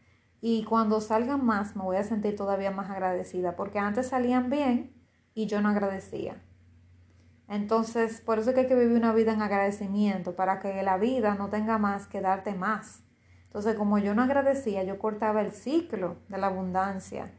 Y 0.40 0.64
cuando 0.64 1.00
salgan 1.00 1.44
más, 1.44 1.74
me 1.74 1.82
voy 1.82 1.96
a 1.96 2.04
sentir 2.04 2.36
todavía 2.36 2.70
más 2.70 2.90
agradecida, 2.90 3.56
porque 3.56 3.78
antes 3.78 4.08
salían 4.08 4.50
bien 4.50 4.92
y 5.34 5.46
yo 5.46 5.60
no 5.60 5.70
agradecía. 5.70 6.42
Entonces, 7.48 8.20
por 8.20 8.38
eso 8.38 8.50
es 8.50 8.54
que 8.54 8.60
hay 8.60 8.68
que 8.68 8.74
vivir 8.74 8.96
una 8.96 9.14
vida 9.14 9.32
en 9.32 9.40
agradecimiento, 9.40 10.36
para 10.36 10.60
que 10.60 10.82
la 10.82 10.98
vida 10.98 11.34
no 11.34 11.48
tenga 11.48 11.78
más 11.78 12.06
que 12.06 12.20
darte 12.20 12.54
más. 12.54 13.02
Entonces, 13.48 13.74
como 13.76 13.98
yo 13.98 14.14
no 14.14 14.22
agradecía, 14.22 14.84
yo 14.84 14.98
cortaba 14.98 15.40
el 15.40 15.52
ciclo 15.52 16.18
de 16.28 16.38
la 16.38 16.48
abundancia 16.48 17.32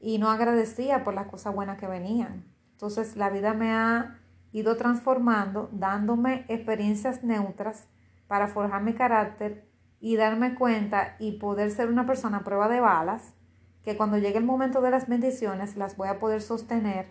y 0.00 0.18
no 0.18 0.30
agradecía 0.30 1.04
por 1.04 1.14
las 1.14 1.26
cosas 1.28 1.54
buenas 1.54 1.78
que 1.78 1.86
venían. 1.86 2.46
Entonces, 2.72 3.16
la 3.16 3.28
vida 3.28 3.52
me 3.52 3.72
ha 3.72 4.18
ido 4.52 4.76
transformando, 4.76 5.68
dándome 5.72 6.46
experiencias 6.48 7.22
neutras 7.22 7.88
para 8.26 8.48
forjar 8.48 8.82
mi 8.82 8.94
carácter 8.94 9.68
y 10.00 10.16
darme 10.16 10.54
cuenta 10.54 11.16
y 11.18 11.32
poder 11.32 11.70
ser 11.70 11.88
una 11.88 12.06
persona 12.06 12.38
a 12.38 12.44
prueba 12.44 12.68
de 12.68 12.80
balas, 12.80 13.34
que 13.82 13.96
cuando 13.96 14.16
llegue 14.16 14.38
el 14.38 14.44
momento 14.44 14.80
de 14.80 14.90
las 14.90 15.08
bendiciones 15.08 15.76
las 15.76 15.96
voy 15.96 16.08
a 16.08 16.18
poder 16.18 16.40
sostener 16.40 17.06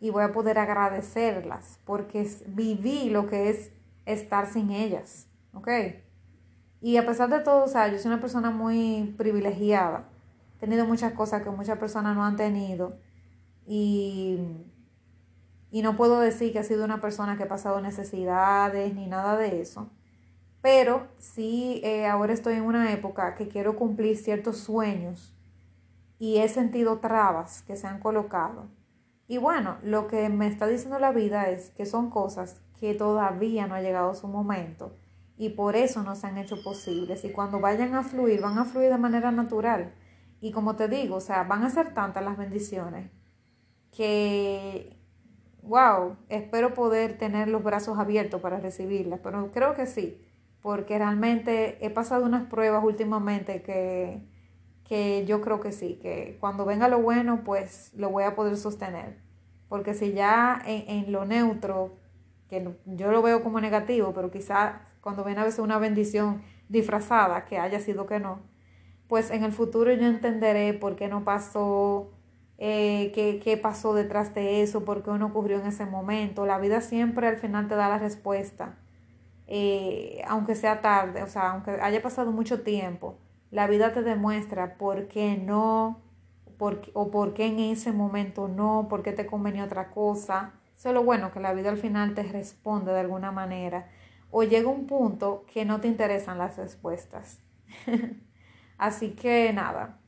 y 0.00 0.10
voy 0.10 0.24
a 0.24 0.32
poder 0.32 0.58
agradecerlas, 0.58 1.78
porque 1.84 2.28
viví 2.48 3.08
lo 3.10 3.26
que 3.26 3.50
es 3.50 3.70
estar 4.04 4.46
sin 4.46 4.70
ellas, 4.70 5.28
¿ok? 5.52 5.68
Y 6.84 6.98
a 6.98 7.06
pesar 7.06 7.30
de 7.30 7.40
todo, 7.40 7.64
o 7.64 7.66
sea, 7.66 7.88
yo 7.88 7.96
soy 7.96 8.08
una 8.08 8.20
persona 8.20 8.50
muy 8.50 9.14
privilegiada, 9.16 10.04
he 10.56 10.60
tenido 10.60 10.84
muchas 10.84 11.14
cosas 11.14 11.42
que 11.42 11.48
muchas 11.48 11.78
personas 11.78 12.14
no 12.14 12.22
han 12.22 12.36
tenido 12.36 12.98
y 13.66 14.38
y 15.70 15.80
no 15.80 15.96
puedo 15.96 16.20
decir 16.20 16.52
que 16.52 16.58
ha 16.58 16.62
sido 16.62 16.84
una 16.84 17.00
persona 17.00 17.38
que 17.38 17.44
ha 17.44 17.48
pasado 17.48 17.80
necesidades 17.80 18.94
ni 18.94 19.06
nada 19.06 19.38
de 19.38 19.62
eso. 19.62 19.88
Pero 20.60 21.08
sí, 21.16 21.80
eh, 21.84 22.06
ahora 22.06 22.34
estoy 22.34 22.54
en 22.56 22.64
una 22.64 22.92
época 22.92 23.34
que 23.34 23.48
quiero 23.48 23.76
cumplir 23.76 24.18
ciertos 24.18 24.58
sueños 24.58 25.34
y 26.18 26.36
he 26.36 26.48
sentido 26.50 26.98
trabas 26.98 27.62
que 27.62 27.76
se 27.76 27.86
han 27.86 27.98
colocado. 27.98 28.68
Y 29.26 29.38
bueno, 29.38 29.78
lo 29.82 30.06
que 30.06 30.28
me 30.28 30.48
está 30.48 30.66
diciendo 30.66 30.98
la 30.98 31.12
vida 31.12 31.48
es 31.48 31.70
que 31.70 31.86
son 31.86 32.10
cosas 32.10 32.60
que 32.78 32.92
todavía 32.92 33.66
no 33.66 33.74
ha 33.74 33.80
llegado 33.80 34.14
su 34.14 34.28
momento 34.28 34.92
y 35.36 35.50
por 35.50 35.76
eso 35.76 36.02
no 36.02 36.14
se 36.14 36.26
han 36.26 36.38
hecho 36.38 36.62
posibles. 36.62 37.24
Y 37.24 37.30
cuando 37.30 37.60
vayan 37.60 37.94
a 37.94 38.02
fluir, 38.02 38.40
van 38.40 38.58
a 38.58 38.64
fluir 38.64 38.90
de 38.90 38.98
manera 38.98 39.30
natural. 39.30 39.92
Y 40.40 40.52
como 40.52 40.76
te 40.76 40.88
digo, 40.88 41.16
o 41.16 41.20
sea, 41.20 41.44
van 41.44 41.64
a 41.64 41.70
ser 41.70 41.94
tantas 41.94 42.24
las 42.24 42.36
bendiciones 42.36 43.10
que, 43.90 44.96
wow, 45.62 46.16
espero 46.28 46.74
poder 46.74 47.18
tener 47.18 47.48
los 47.48 47.62
brazos 47.62 47.98
abiertos 47.98 48.40
para 48.40 48.60
recibirlas. 48.60 49.20
Pero 49.22 49.50
creo 49.50 49.74
que 49.74 49.86
sí, 49.86 50.20
porque 50.60 50.98
realmente 50.98 51.84
he 51.84 51.90
pasado 51.90 52.24
unas 52.24 52.44
pruebas 52.44 52.84
últimamente 52.84 53.62
que, 53.62 54.22
que 54.84 55.24
yo 55.26 55.40
creo 55.40 55.60
que 55.60 55.72
sí, 55.72 55.98
que 56.00 56.36
cuando 56.40 56.64
venga 56.64 56.88
lo 56.88 57.00
bueno, 57.00 57.42
pues 57.44 57.92
lo 57.94 58.10
voy 58.10 58.24
a 58.24 58.36
poder 58.36 58.56
sostener. 58.56 59.18
Porque 59.68 59.94
si 59.94 60.12
ya 60.12 60.62
en, 60.64 61.06
en 61.06 61.12
lo 61.12 61.24
neutro, 61.24 61.96
que 62.48 62.68
yo 62.86 63.10
lo 63.10 63.22
veo 63.22 63.42
como 63.42 63.60
negativo, 63.60 64.12
pero 64.14 64.30
quizás 64.30 64.74
cuando 65.04 65.22
viene 65.22 65.42
a 65.42 65.44
veces 65.44 65.60
una 65.60 65.78
bendición 65.78 66.40
disfrazada, 66.70 67.44
que 67.44 67.58
haya 67.58 67.78
sido 67.78 68.06
que 68.06 68.20
no, 68.20 68.40
pues 69.06 69.30
en 69.30 69.44
el 69.44 69.52
futuro 69.52 69.92
yo 69.92 70.06
entenderé 70.06 70.72
por 70.72 70.96
qué 70.96 71.08
no 71.08 71.24
pasó, 71.24 72.10
eh, 72.56 73.12
qué, 73.12 73.56
pasó 73.58 73.92
detrás 73.92 74.32
de 74.34 74.62
eso, 74.62 74.86
por 74.86 75.02
qué 75.02 75.10
no 75.10 75.26
ocurrió 75.26 75.60
en 75.60 75.66
ese 75.66 75.84
momento. 75.84 76.46
La 76.46 76.58
vida 76.58 76.80
siempre 76.80 77.28
al 77.28 77.36
final 77.36 77.68
te 77.68 77.74
da 77.74 77.90
la 77.90 77.98
respuesta, 77.98 78.78
eh, 79.46 80.22
aunque 80.26 80.54
sea 80.54 80.80
tarde, 80.80 81.22
o 81.22 81.26
sea, 81.26 81.50
aunque 81.50 81.72
haya 81.72 82.00
pasado 82.00 82.32
mucho 82.32 82.62
tiempo, 82.62 83.18
la 83.50 83.66
vida 83.66 83.92
te 83.92 84.00
demuestra 84.00 84.78
por 84.78 85.06
qué 85.06 85.36
no, 85.36 86.00
por, 86.56 86.80
o 86.94 87.10
por 87.10 87.34
qué 87.34 87.44
en 87.44 87.58
ese 87.58 87.92
momento 87.92 88.48
no, 88.48 88.86
por 88.88 89.02
qué 89.02 89.12
te 89.12 89.26
convenía 89.26 89.64
otra 89.64 89.90
cosa. 89.90 90.54
Eso 90.74 90.88
es 90.88 90.94
lo 90.94 91.04
bueno, 91.04 91.30
que 91.30 91.40
la 91.40 91.52
vida 91.52 91.68
al 91.68 91.76
final 91.76 92.14
te 92.14 92.22
responde 92.22 92.90
de 92.90 93.00
alguna 93.00 93.32
manera 93.32 93.86
o 94.36 94.42
llega 94.42 94.68
un 94.68 94.88
punto 94.88 95.46
que 95.46 95.64
no 95.64 95.80
te 95.80 95.86
interesan 95.86 96.38
las 96.38 96.56
respuestas. 96.56 97.38
Así 98.78 99.10
que 99.10 99.52
nada, 99.52 100.00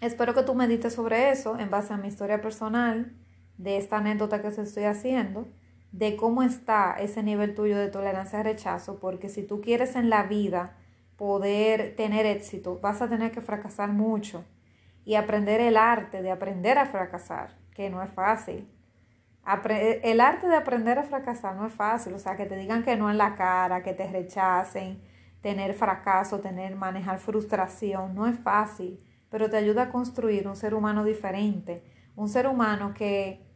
espero 0.00 0.32
que 0.32 0.44
tú 0.44 0.54
medites 0.54 0.94
sobre 0.94 1.30
eso 1.30 1.58
en 1.58 1.68
base 1.68 1.92
a 1.92 1.98
mi 1.98 2.08
historia 2.08 2.40
personal, 2.40 3.14
de 3.58 3.76
esta 3.76 3.98
anécdota 3.98 4.40
que 4.40 4.50
se 4.50 4.62
estoy 4.62 4.84
haciendo, 4.84 5.46
de 5.92 6.16
cómo 6.16 6.42
está 6.42 6.96
ese 6.98 7.22
nivel 7.22 7.54
tuyo 7.54 7.76
de 7.76 7.90
tolerancia 7.90 8.38
al 8.38 8.46
rechazo, 8.46 8.98
porque 8.98 9.28
si 9.28 9.42
tú 9.42 9.60
quieres 9.60 9.94
en 9.94 10.08
la 10.08 10.22
vida 10.22 10.78
poder 11.18 11.96
tener 11.96 12.24
éxito, 12.24 12.78
vas 12.80 13.02
a 13.02 13.10
tener 13.10 13.30
que 13.30 13.42
fracasar 13.42 13.90
mucho 13.90 14.42
y 15.04 15.16
aprender 15.16 15.60
el 15.60 15.76
arte 15.76 16.22
de 16.22 16.30
aprender 16.30 16.78
a 16.78 16.86
fracasar, 16.86 17.58
que 17.74 17.90
no 17.90 18.02
es 18.02 18.10
fácil 18.10 18.66
el 20.02 20.20
arte 20.20 20.46
de 20.46 20.56
aprender 20.56 20.98
a 20.98 21.04
fracasar 21.04 21.56
no 21.56 21.66
es 21.66 21.72
fácil, 21.72 22.14
o 22.14 22.18
sea, 22.18 22.36
que 22.36 22.46
te 22.46 22.56
digan 22.56 22.82
que 22.82 22.96
no 22.96 23.10
en 23.10 23.18
la 23.18 23.34
cara, 23.34 23.82
que 23.82 23.94
te 23.94 24.06
rechacen, 24.06 25.00
tener 25.40 25.74
fracaso, 25.74 26.40
tener, 26.40 26.76
manejar 26.76 27.18
frustración, 27.18 28.14
no 28.14 28.26
es 28.26 28.38
fácil, 28.38 28.98
pero 29.30 29.48
te 29.48 29.56
ayuda 29.56 29.84
a 29.84 29.90
construir 29.90 30.46
un 30.48 30.56
ser 30.56 30.74
humano 30.74 31.04
diferente, 31.04 31.82
un 32.16 32.28
ser 32.28 32.46
humano 32.46 32.92
que, 32.94 33.46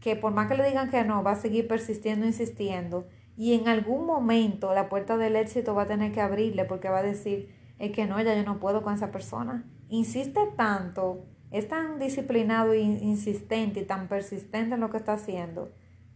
que 0.00 0.16
por 0.16 0.32
más 0.32 0.48
que 0.48 0.56
le 0.56 0.66
digan 0.66 0.90
que 0.90 1.04
no, 1.04 1.22
va 1.22 1.32
a 1.32 1.36
seguir 1.36 1.68
persistiendo, 1.68 2.24
insistiendo, 2.26 3.06
y 3.36 3.54
en 3.54 3.68
algún 3.68 4.06
momento 4.06 4.74
la 4.74 4.88
puerta 4.88 5.16
del 5.16 5.36
éxito 5.36 5.74
va 5.74 5.82
a 5.82 5.86
tener 5.86 6.12
que 6.12 6.20
abrirle 6.20 6.64
porque 6.64 6.88
va 6.88 6.98
a 6.98 7.02
decir, 7.02 7.54
es 7.78 7.92
que 7.92 8.06
no, 8.06 8.20
ya 8.20 8.34
yo 8.34 8.44
no 8.44 8.60
puedo 8.60 8.82
con 8.82 8.94
esa 8.94 9.10
persona. 9.10 9.64
Insiste 9.88 10.40
tanto 10.56 11.24
es 11.50 11.68
tan 11.68 11.98
disciplinado 11.98 12.72
e 12.72 12.80
insistente 12.80 13.80
y 13.80 13.84
tan 13.84 14.08
persistente 14.08 14.74
en 14.74 14.80
lo 14.80 14.90
que 14.90 14.98
está 14.98 15.14
haciendo 15.14 15.72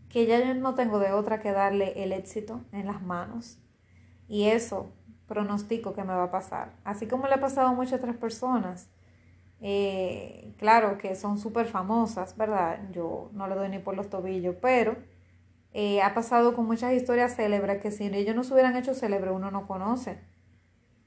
que 0.08 0.26
ya 0.26 0.38
yo 0.38 0.54
no 0.54 0.76
tengo 0.76 1.00
de 1.00 1.10
otra 1.10 1.40
que 1.40 1.50
darle 1.50 2.04
el 2.04 2.12
éxito 2.12 2.60
en 2.70 2.86
las 2.86 3.02
manos. 3.02 3.58
Y 4.28 4.44
eso 4.44 4.92
pronostico 5.26 5.92
que 5.92 6.04
me 6.04 6.14
va 6.14 6.24
a 6.24 6.30
pasar. 6.30 6.76
Así 6.84 7.08
como 7.08 7.26
le 7.26 7.34
ha 7.34 7.40
pasado 7.40 7.66
a 7.66 7.72
muchas 7.72 7.94
otras 7.94 8.16
personas. 8.16 8.88
Eh, 9.60 10.54
claro 10.56 10.98
que 10.98 11.16
son 11.16 11.36
súper 11.36 11.66
famosas, 11.66 12.36
¿verdad? 12.36 12.78
Yo 12.92 13.30
no 13.32 13.48
le 13.48 13.56
doy 13.56 13.68
ni 13.70 13.80
por 13.80 13.96
los 13.96 14.08
tobillos, 14.08 14.54
pero 14.62 14.96
eh, 15.72 16.00
ha 16.00 16.14
pasado 16.14 16.54
con 16.54 16.66
muchas 16.66 16.92
historias 16.92 17.34
célebres 17.34 17.82
que 17.82 17.90
si 17.90 18.04
ellos 18.04 18.36
no 18.36 18.44
se 18.44 18.52
hubieran 18.52 18.76
hecho 18.76 18.94
célebres, 18.94 19.32
uno 19.34 19.50
no 19.50 19.66
conoce 19.66 20.20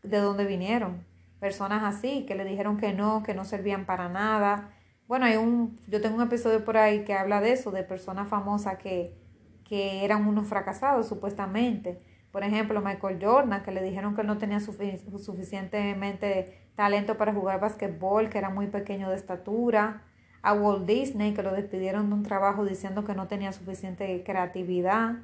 de 0.03 0.17
dónde 0.17 0.43
vinieron 0.43 1.05
personas 1.39 1.83
así 1.83 2.25
que 2.25 2.35
le 2.35 2.45
dijeron 2.45 2.77
que 2.77 2.93
no, 2.93 3.23
que 3.23 3.33
no 3.33 3.45
servían 3.45 3.85
para 3.85 4.09
nada. 4.09 4.71
Bueno, 5.07 5.25
hay 5.25 5.37
un, 5.37 5.79
yo 5.87 6.01
tengo 6.01 6.17
un 6.17 6.23
episodio 6.23 6.65
por 6.65 6.77
ahí 6.77 7.05
que 7.05 7.13
habla 7.13 7.41
de 7.41 7.53
eso, 7.53 7.71
de 7.71 7.83
personas 7.83 8.27
famosas 8.27 8.77
que, 8.77 9.15
que 9.63 10.03
eran 10.03 10.27
unos 10.27 10.47
fracasados 10.47 11.07
supuestamente. 11.07 11.99
Por 12.31 12.43
ejemplo, 12.43 12.81
Michael 12.81 13.19
Jordan, 13.21 13.63
que 13.63 13.71
le 13.71 13.81
dijeron 13.81 14.15
que 14.15 14.23
no 14.23 14.37
tenía 14.37 14.59
suficientemente 14.59 16.69
talento 16.75 17.17
para 17.17 17.33
jugar 17.33 17.59
basquetbol, 17.59 18.29
que 18.29 18.37
era 18.37 18.49
muy 18.49 18.67
pequeño 18.67 19.09
de 19.09 19.15
estatura. 19.15 20.03
A 20.43 20.53
Walt 20.53 20.85
Disney, 20.85 21.33
que 21.33 21.43
lo 21.43 21.51
despidieron 21.51 22.09
de 22.09 22.15
un 22.15 22.23
trabajo 22.23 22.63
diciendo 22.63 23.03
que 23.03 23.15
no 23.15 23.27
tenía 23.27 23.51
suficiente 23.51 24.23
creatividad. 24.23 25.15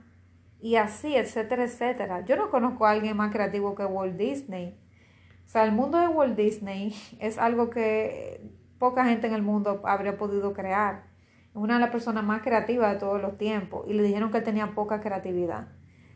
Y 0.59 0.75
así, 0.77 1.15
etcétera, 1.15 1.65
etcétera. 1.65 2.25
Yo 2.25 2.35
no 2.35 2.49
conozco 2.49 2.85
a 2.85 2.91
alguien 2.91 3.17
más 3.17 3.31
creativo 3.31 3.75
que 3.75 3.85
Walt 3.85 4.17
Disney. 4.17 4.77
O 5.45 5.49
sea, 5.49 5.65
el 5.65 5.71
mundo 5.71 5.99
de 5.99 6.07
Walt 6.07 6.35
Disney 6.35 6.95
es 7.19 7.37
algo 7.37 7.69
que 7.69 8.49
poca 8.79 9.05
gente 9.05 9.27
en 9.27 9.33
el 9.33 9.41
mundo 9.41 9.81
habría 9.85 10.17
podido 10.17 10.53
crear. 10.53 11.03
Una 11.53 11.75
de 11.75 11.79
las 11.81 11.91
personas 11.91 12.23
más 12.23 12.41
creativas 12.41 12.93
de 12.93 12.99
todos 12.99 13.21
los 13.21 13.37
tiempos 13.37 13.85
y 13.87 13.93
le 13.93 14.03
dijeron 14.03 14.31
que 14.31 14.39
él 14.39 14.43
tenía 14.43 14.73
poca 14.73 15.01
creatividad. 15.01 15.67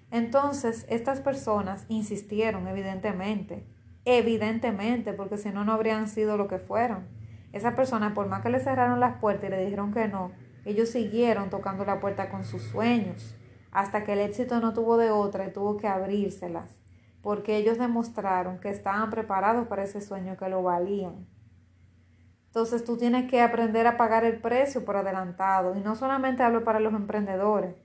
Entonces, 0.09 0.85
estas 0.89 1.21
personas 1.21 1.85
insistieron, 1.89 2.67
evidentemente, 2.67 3.67
evidentemente, 4.05 5.13
porque 5.13 5.37
si 5.37 5.49
no, 5.49 5.63
no 5.63 5.73
habrían 5.73 6.07
sido 6.07 6.37
lo 6.37 6.47
que 6.47 6.57
fueron. 6.57 7.07
Esas 7.53 7.75
personas, 7.75 8.13
por 8.13 8.27
más 8.27 8.41
que 8.41 8.49
le 8.49 8.59
cerraron 8.59 8.99
las 8.99 9.19
puertas 9.19 9.49
y 9.49 9.51
le 9.51 9.63
dijeron 9.63 9.93
que 9.93 10.07
no, 10.07 10.31
ellos 10.65 10.89
siguieron 10.89 11.49
tocando 11.49 11.85
la 11.85 11.99
puerta 11.99 12.29
con 12.29 12.43
sus 12.43 12.63
sueños, 12.63 13.35
hasta 13.71 14.03
que 14.03 14.13
el 14.13 14.19
éxito 14.19 14.59
no 14.59 14.73
tuvo 14.73 14.97
de 14.97 15.11
otra 15.11 15.45
y 15.45 15.53
tuvo 15.53 15.77
que 15.77 15.87
abrírselas 15.87 16.86
porque 17.27 17.57
ellos 17.57 17.77
demostraron 17.77 18.57
que 18.57 18.69
estaban 18.69 19.09
preparados 19.09 19.67
para 19.67 19.83
ese 19.83 19.99
sueño, 19.99 20.37
que 20.37 20.47
lo 20.47 20.63
valían. 20.63 21.27
Entonces 22.45 22.85
tú 22.85 22.95
tienes 22.95 23.29
que 23.29 23.41
aprender 23.41 23.85
a 23.85 23.97
pagar 23.97 24.23
el 24.23 24.39
precio 24.39 24.85
por 24.85 24.95
adelantado. 24.95 25.75
Y 25.75 25.81
no 25.81 25.97
solamente 25.97 26.41
hablo 26.41 26.63
para 26.63 26.79
los 26.79 26.93
emprendedores, 26.93 27.75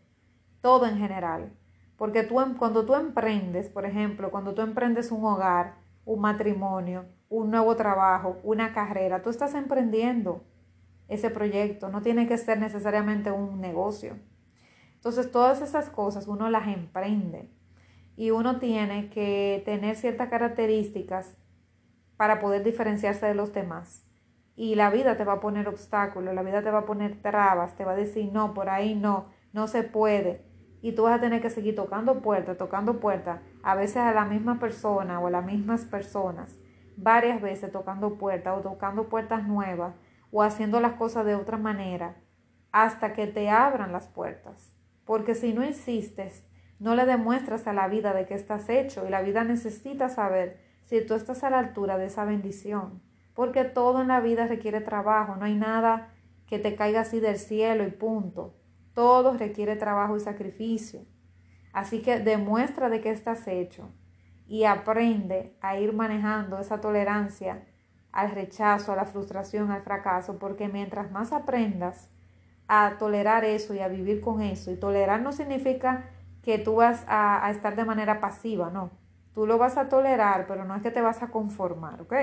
todo 0.60 0.86
en 0.86 0.96
general. 0.96 1.52
Porque 1.96 2.22
tú, 2.22 2.40
em, 2.40 2.54
cuando 2.54 2.86
tú 2.86 2.94
emprendes, 2.94 3.68
por 3.68 3.84
ejemplo, 3.84 4.30
cuando 4.30 4.54
tú 4.54 4.62
emprendes 4.62 5.10
un 5.10 5.24
hogar, 5.24 5.74
un 6.04 6.20
matrimonio, 6.20 7.06
un 7.28 7.50
nuevo 7.50 7.74
trabajo, 7.74 8.38
una 8.44 8.72
carrera, 8.72 9.22
tú 9.22 9.30
estás 9.30 9.54
emprendiendo 9.54 10.44
ese 11.08 11.30
proyecto. 11.30 11.88
No 11.88 12.00
tiene 12.00 12.28
que 12.28 12.38
ser 12.38 12.60
necesariamente 12.60 13.32
un 13.32 13.60
negocio. 13.60 14.14
Entonces 14.94 15.32
todas 15.32 15.62
esas 15.62 15.90
cosas 15.90 16.28
uno 16.28 16.48
las 16.48 16.68
emprende 16.68 17.50
y 18.16 18.30
uno 18.30 18.58
tiene 18.58 19.10
que 19.10 19.62
tener 19.64 19.96
ciertas 19.96 20.28
características 20.28 21.36
para 22.16 22.40
poder 22.40 22.62
diferenciarse 22.62 23.26
de 23.26 23.34
los 23.34 23.52
demás. 23.52 24.06
Y 24.54 24.74
la 24.74 24.90
vida 24.90 25.16
te 25.16 25.24
va 25.24 25.34
a 25.34 25.40
poner 25.40 25.66
obstáculos, 25.68 26.34
la 26.34 26.42
vida 26.42 26.62
te 26.62 26.70
va 26.70 26.80
a 26.80 26.86
poner 26.86 27.22
trabas, 27.22 27.74
te 27.74 27.84
va 27.84 27.92
a 27.92 27.96
decir 27.96 28.30
no, 28.32 28.54
por 28.54 28.68
ahí 28.68 28.94
no, 28.94 29.26
no 29.52 29.66
se 29.66 29.82
puede. 29.82 30.44
Y 30.82 30.92
tú 30.92 31.04
vas 31.04 31.18
a 31.18 31.20
tener 31.20 31.40
que 31.40 31.48
seguir 31.48 31.74
tocando 31.74 32.20
puertas, 32.20 32.58
tocando 32.58 33.00
puertas, 33.00 33.40
a 33.62 33.74
veces 33.74 33.98
a 33.98 34.12
la 34.12 34.24
misma 34.24 34.58
persona 34.58 35.20
o 35.20 35.28
a 35.28 35.30
las 35.30 35.44
mismas 35.44 35.84
personas, 35.84 36.58
varias 36.96 37.40
veces 37.40 37.72
tocando 37.72 38.18
puertas 38.18 38.58
o 38.58 38.60
tocando 38.60 39.08
puertas 39.08 39.46
nuevas 39.46 39.94
o 40.30 40.42
haciendo 40.42 40.80
las 40.80 40.94
cosas 40.94 41.24
de 41.24 41.34
otra 41.34 41.56
manera, 41.56 42.16
hasta 42.72 43.12
que 43.12 43.26
te 43.26 43.48
abran 43.48 43.92
las 43.92 44.08
puertas. 44.08 44.76
Porque 45.04 45.34
si 45.34 45.52
no 45.52 45.64
insistes, 45.64 46.46
no 46.82 46.96
le 46.96 47.06
demuestras 47.06 47.68
a 47.68 47.72
la 47.72 47.86
vida 47.86 48.12
de 48.12 48.26
qué 48.26 48.34
estás 48.34 48.68
hecho 48.68 49.06
y 49.06 49.10
la 49.10 49.22
vida 49.22 49.44
necesita 49.44 50.08
saber 50.08 50.58
si 50.82 51.00
tú 51.06 51.14
estás 51.14 51.44
a 51.44 51.50
la 51.50 51.60
altura 51.60 51.96
de 51.96 52.06
esa 52.06 52.24
bendición. 52.24 53.00
Porque 53.34 53.62
todo 53.62 54.02
en 54.02 54.08
la 54.08 54.18
vida 54.18 54.48
requiere 54.48 54.80
trabajo, 54.80 55.36
no 55.36 55.44
hay 55.44 55.54
nada 55.54 56.12
que 56.48 56.58
te 56.58 56.74
caiga 56.74 57.02
así 57.02 57.20
del 57.20 57.36
cielo 57.36 57.86
y 57.86 57.92
punto. 57.92 58.56
Todo 58.94 59.36
requiere 59.38 59.76
trabajo 59.76 60.16
y 60.16 60.20
sacrificio. 60.20 61.06
Así 61.72 62.02
que 62.02 62.18
demuestra 62.18 62.88
de 62.88 63.00
qué 63.00 63.10
estás 63.10 63.46
hecho 63.46 63.88
y 64.48 64.64
aprende 64.64 65.56
a 65.60 65.78
ir 65.78 65.92
manejando 65.92 66.58
esa 66.58 66.80
tolerancia 66.80 67.64
al 68.10 68.32
rechazo, 68.32 68.92
a 68.92 68.96
la 68.96 69.04
frustración, 69.04 69.70
al 69.70 69.82
fracaso, 69.82 70.40
porque 70.40 70.66
mientras 70.66 71.12
más 71.12 71.32
aprendas 71.32 72.10
a 72.66 72.96
tolerar 72.98 73.44
eso 73.44 73.72
y 73.72 73.78
a 73.78 73.86
vivir 73.88 74.20
con 74.20 74.42
eso, 74.42 74.72
y 74.72 74.76
tolerar 74.76 75.22
no 75.22 75.30
significa 75.30 76.10
que 76.42 76.58
tú 76.58 76.76
vas 76.76 77.04
a, 77.06 77.48
estar 77.50 77.76
de 77.76 77.84
manera 77.84 78.20
pasiva, 78.20 78.70
no. 78.70 78.90
Tú 79.34 79.46
lo 79.46 79.58
vas 79.58 79.78
a 79.78 79.88
tolerar, 79.88 80.46
pero 80.46 80.64
no 80.64 80.74
es 80.74 80.82
que 80.82 80.90
te 80.90 81.00
vas 81.00 81.22
a 81.22 81.28
conformar, 81.28 82.02
¿ok? 82.02 82.14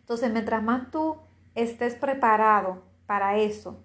Entonces, 0.00 0.32
mientras 0.32 0.62
más 0.62 0.90
tú 0.90 1.16
estés 1.54 1.94
preparado 1.94 2.82
para 3.06 3.36
eso, 3.36 3.84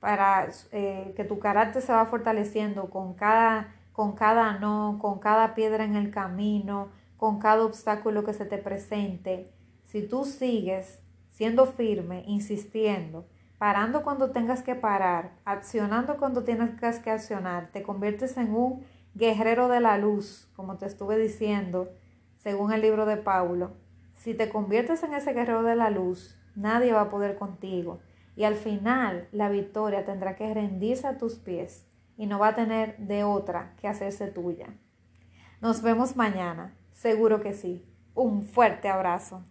para 0.00 0.48
eh, 0.72 1.12
que 1.16 1.24
tu 1.24 1.38
carácter 1.38 1.82
se 1.82 1.92
va 1.92 2.06
fortaleciendo 2.06 2.90
con 2.90 3.14
cada, 3.14 3.74
con 3.92 4.12
cada 4.12 4.58
no, 4.58 4.98
con 5.00 5.18
cada 5.18 5.54
piedra 5.54 5.84
en 5.84 5.96
el 5.96 6.10
camino, 6.10 6.88
con 7.16 7.38
cada 7.38 7.64
obstáculo 7.64 8.24
que 8.24 8.32
se 8.32 8.46
te 8.46 8.58
presente, 8.58 9.52
si 9.84 10.06
tú 10.06 10.24
sigues 10.24 11.02
siendo 11.30 11.66
firme, 11.66 12.24
insistiendo, 12.26 13.28
parando 13.58 14.02
cuando 14.02 14.30
tengas 14.30 14.62
que 14.62 14.74
parar, 14.74 15.32
accionando 15.44 16.16
cuando 16.16 16.44
tienes 16.44 16.70
que 17.00 17.10
accionar, 17.10 17.70
te 17.72 17.82
conviertes 17.82 18.36
en 18.36 18.54
un 18.54 18.84
guerrero 19.14 19.68
de 19.68 19.80
la 19.80 19.98
luz, 19.98 20.48
como 20.54 20.78
te 20.78 20.86
estuve 20.86 21.18
diciendo, 21.18 21.90
según 22.36 22.72
el 22.72 22.80
libro 22.80 23.04
de 23.04 23.16
Paulo. 23.16 23.72
Si 24.14 24.34
te 24.34 24.48
conviertes 24.48 25.02
en 25.02 25.14
ese 25.14 25.32
guerrero 25.32 25.64
de 25.64 25.76
la 25.76 25.90
luz, 25.90 26.38
nadie 26.54 26.92
va 26.92 27.02
a 27.02 27.08
poder 27.10 27.36
contigo. 27.36 28.00
Y 28.36 28.44
al 28.44 28.54
final 28.54 29.28
la 29.32 29.48
victoria 29.48 30.04
tendrá 30.04 30.36
que 30.36 30.54
rendirse 30.54 31.08
a 31.08 31.18
tus 31.18 31.34
pies 31.34 31.84
y 32.16 32.26
no 32.26 32.38
va 32.38 32.48
a 32.48 32.54
tener 32.54 32.96
de 32.98 33.24
otra 33.24 33.74
que 33.80 33.88
hacerse 33.88 34.28
tuya. 34.28 34.68
Nos 35.60 35.82
vemos 35.82 36.14
mañana, 36.14 36.76
seguro 36.92 37.40
que 37.40 37.52
sí. 37.52 37.84
Un 38.14 38.42
fuerte 38.42 38.88
abrazo. 38.88 39.44